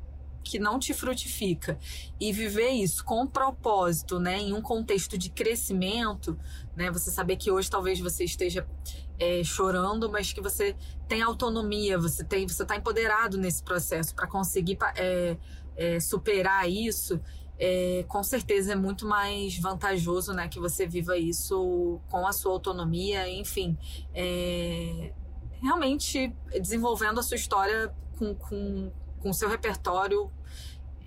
que 0.45 0.59
não 0.59 0.77
te 0.77 0.93
frutifica 0.93 1.77
e 2.19 2.31
viver 2.31 2.69
isso 2.69 3.03
com 3.03 3.25
propósito, 3.25 4.19
né, 4.19 4.37
em 4.37 4.53
um 4.53 4.61
contexto 4.61 5.17
de 5.17 5.29
crescimento, 5.31 6.37
né, 6.75 6.91
você 6.91 7.09
saber 7.09 7.35
que 7.35 7.49
hoje 7.49 7.69
talvez 7.69 7.99
você 7.99 8.23
esteja 8.23 8.65
é, 9.19 9.43
chorando, 9.43 10.09
mas 10.09 10.31
que 10.31 10.39
você 10.39 10.75
tem 11.07 11.23
autonomia, 11.23 11.97
você 11.97 12.23
tem, 12.23 12.47
você 12.47 12.61
está 12.61 12.75
empoderado 12.75 13.37
nesse 13.37 13.63
processo 13.63 14.13
para 14.13 14.27
conseguir 14.27 14.77
é, 14.95 15.35
é, 15.75 15.99
superar 15.99 16.69
isso. 16.69 17.19
É, 17.57 18.03
com 18.07 18.21
certeza 18.21 18.73
é 18.73 18.75
muito 18.75 19.07
mais 19.07 19.57
vantajoso, 19.57 20.31
né, 20.33 20.47
que 20.47 20.59
você 20.59 20.85
viva 20.85 21.17
isso 21.17 21.99
com 22.09 22.27
a 22.27 22.33
sua 22.33 22.51
autonomia, 22.51 23.27
enfim, 23.29 23.77
é, 24.13 25.11
realmente 25.61 26.35
desenvolvendo 26.51 27.19
a 27.19 27.23
sua 27.23 27.37
história 27.37 27.91
com, 28.19 28.35
com 28.35 28.91
com 29.25 29.31
o 29.31 29.33
seu 29.33 29.49
repertório 29.49 30.29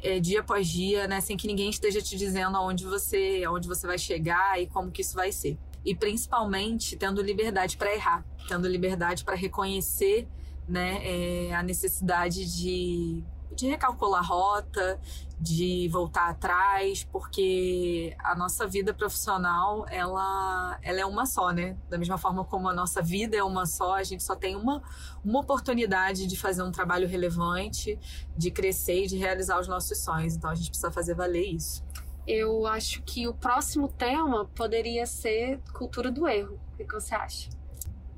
é, 0.03 0.19
dia 0.19 0.41
após 0.41 0.67
dia, 0.67 1.07
né, 1.07 1.21
sem 1.21 1.37
que 1.37 1.47
ninguém 1.47 1.71
esteja 1.71 2.03
te 2.03 2.17
dizendo 2.17 2.57
aonde 2.57 2.85
você, 2.85 3.45
aonde 3.47 3.69
você 3.69 3.87
vai 3.87 3.97
chegar 3.97 4.61
e 4.61 4.67
como 4.67 4.91
que 4.91 5.03
isso 5.03 5.15
vai 5.15 5.31
ser. 5.31 5.57
E 5.85 5.95
principalmente 5.95 6.97
tendo 6.97 7.23
liberdade 7.23 7.77
para 7.77 7.95
errar, 7.95 8.27
tendo 8.49 8.67
liberdade 8.67 9.25
para 9.25 9.37
reconhecer, 9.37 10.27
né, 10.69 10.99
é, 11.05 11.55
a 11.55 11.63
necessidade 11.63 12.45
de 12.45 13.23
de 13.55 13.67
recalcular 13.69 14.25
rota, 14.25 15.01
de 15.41 15.89
voltar 15.89 16.31
atrás, 16.31 17.05
porque 17.05 18.17
a 18.19 18.35
nossa 18.35 18.67
vida 18.67 18.93
profissional, 18.93 19.87
ela, 19.89 20.79
ela 20.83 21.01
é 21.01 21.07
uma 21.07 21.27
só, 21.27 21.51
né? 21.51 21.77
Da 21.89 21.97
mesma 21.97 22.19
forma 22.19 22.45
como 22.45 22.69
a 22.69 22.75
nossa 22.75 23.01
vida 23.01 23.37
é 23.37 23.43
uma 23.43 23.65
só, 23.65 23.95
a 23.95 24.03
gente 24.03 24.23
só 24.23 24.35
tem 24.35 24.57
uma, 24.57 24.83
uma 25.25 25.41
oportunidade 25.41 26.27
de 26.27 26.37
fazer 26.37 26.63
um 26.63 26.73
trabalho 26.73 27.07
relevante, 27.07 27.99
de 28.37 28.51
crescer 28.51 29.05
e 29.05 29.07
de 29.07 29.17
realizar 29.17 29.61
os 29.61 29.69
nossos 29.69 29.99
sonhos. 29.99 30.35
Então 30.35 30.51
a 30.51 30.55
gente 30.55 30.71
precisa 30.71 30.91
fazer 30.91 31.15
valer 31.15 31.55
isso. 31.55 31.85
Eu 32.27 32.67
acho 32.67 33.03
que 33.03 33.27
o 33.27 33.33
próximo 33.33 33.89
tema 33.89 34.45
poderia 34.55 35.07
ser 35.07 35.61
cultura 35.73 36.11
do 36.11 36.29
erro. 36.29 36.61
O 36.75 36.77
que 36.77 36.93
você 36.93 37.15
acha? 37.15 37.49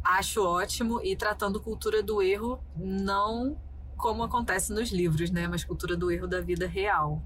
Acho 0.03 0.43
ótimo 0.43 1.01
e 1.05 1.15
tratando 1.15 1.61
cultura 1.61 2.03
do 2.03 2.23
erro 2.23 2.59
não 2.75 3.57
como 4.01 4.23
acontece 4.23 4.73
nos 4.73 4.91
livros, 4.91 5.31
né? 5.31 5.47
Mas 5.47 5.65
cultura 5.65 5.97
do 5.97 6.11
erro 6.11 6.27
da 6.27 6.41
vida 6.41 6.67
real. 6.67 7.23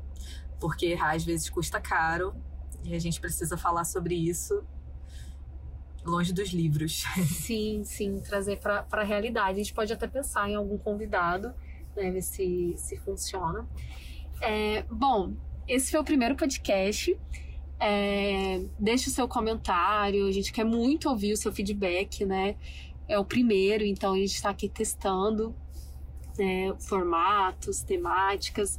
Porque 0.61 0.87
errar 0.87 1.15
às 1.15 1.25
vezes 1.25 1.49
custa 1.49 1.81
caro 1.81 2.35
e 2.83 2.95
a 2.95 2.99
gente 2.99 3.21
precisa 3.21 3.57
falar 3.57 3.85
sobre 3.85 4.15
isso 4.15 4.65
longe 6.05 6.33
dos 6.33 6.51
livros. 6.51 7.05
Sim, 7.27 7.83
sim, 7.85 8.21
trazer 8.21 8.59
para 8.59 8.87
a 8.91 9.03
realidade. 9.03 9.53
A 9.53 9.63
gente 9.63 9.73
pode 9.73 9.93
até 9.93 10.07
pensar 10.07 10.49
em 10.51 10.55
algum 10.55 10.77
convidado, 10.77 11.55
né? 11.97 12.11
Ver 12.11 12.23
se, 12.23 12.75
se 12.77 12.99
funciona. 12.99 13.67
É, 14.41 14.83
bom, 14.91 15.35
esse 15.67 15.91
foi 15.91 16.01
o 16.01 16.05
primeiro 16.05 16.37
podcast. 16.37 17.19
É, 17.81 18.63
deixe 18.79 19.09
o 19.09 19.13
seu 19.13 19.27
comentário, 19.27 20.27
a 20.27 20.33
gente 20.33 20.53
quer 20.53 20.65
muito 20.65 21.09
ouvir 21.09 21.33
o 21.33 21.37
seu 21.37 21.53
feedback, 21.53 22.25
né? 22.25 22.57
É 23.09 23.19
o 23.19 23.25
primeiro, 23.25 23.85
então 23.85 24.13
a 24.13 24.17
gente 24.17 24.35
está 24.35 24.51
aqui 24.51 24.69
testando 24.69 25.55
né, 26.38 26.75
formatos, 26.79 27.83
temáticas. 27.83 28.79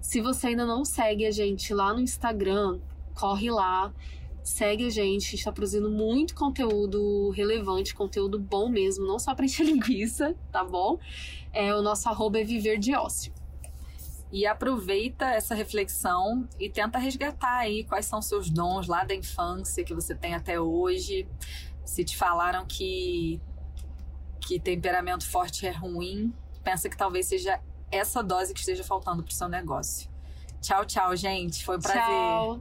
Se 0.00 0.20
você 0.20 0.48
ainda 0.48 0.64
não 0.64 0.84
segue 0.84 1.26
a 1.26 1.30
gente 1.30 1.74
lá 1.74 1.92
no 1.92 2.00
Instagram, 2.00 2.78
corre 3.14 3.50
lá, 3.50 3.92
segue 4.42 4.86
a 4.86 4.90
gente. 4.90 5.26
A 5.26 5.30
gente 5.30 5.34
está 5.36 5.52
produzindo 5.52 5.90
muito 5.90 6.34
conteúdo 6.34 7.30
relevante, 7.30 7.94
conteúdo 7.94 8.38
bom 8.38 8.68
mesmo, 8.68 9.06
não 9.06 9.18
só 9.18 9.34
para 9.34 9.44
encher 9.44 9.64
linguiça, 9.66 10.34
tá 10.52 10.64
bom? 10.64 10.98
É, 11.52 11.74
o 11.74 11.82
nosso 11.82 12.08
arroba 12.08 12.38
é 12.40 12.44
viver 12.44 12.78
de 12.78 12.94
ócio. 12.94 13.32
E 14.32 14.44
aproveita 14.44 15.26
essa 15.26 15.54
reflexão 15.54 16.48
e 16.58 16.68
tenta 16.68 16.98
resgatar 16.98 17.58
aí 17.58 17.84
quais 17.84 18.06
são 18.06 18.20
seus 18.20 18.50
dons 18.50 18.86
lá 18.86 19.04
da 19.04 19.14
infância 19.14 19.84
que 19.84 19.94
você 19.94 20.14
tem 20.14 20.34
até 20.34 20.60
hoje. 20.60 21.26
Se 21.84 22.04
te 22.04 22.16
falaram 22.16 22.66
que, 22.66 23.40
que 24.40 24.58
temperamento 24.58 25.26
forte 25.26 25.66
é 25.66 25.70
ruim, 25.70 26.34
pensa 26.66 26.88
que 26.88 26.96
talvez 26.96 27.26
seja 27.26 27.60
essa 27.92 28.24
dose 28.24 28.52
que 28.52 28.58
esteja 28.58 28.82
faltando 28.82 29.22
para 29.22 29.30
o 29.30 29.34
seu 29.34 29.48
negócio. 29.48 30.10
Tchau, 30.60 30.84
tchau, 30.84 31.14
gente. 31.14 31.64
Foi 31.64 31.76
um 31.76 31.80
prazer. 31.80 32.02
Tchau. 32.02 32.60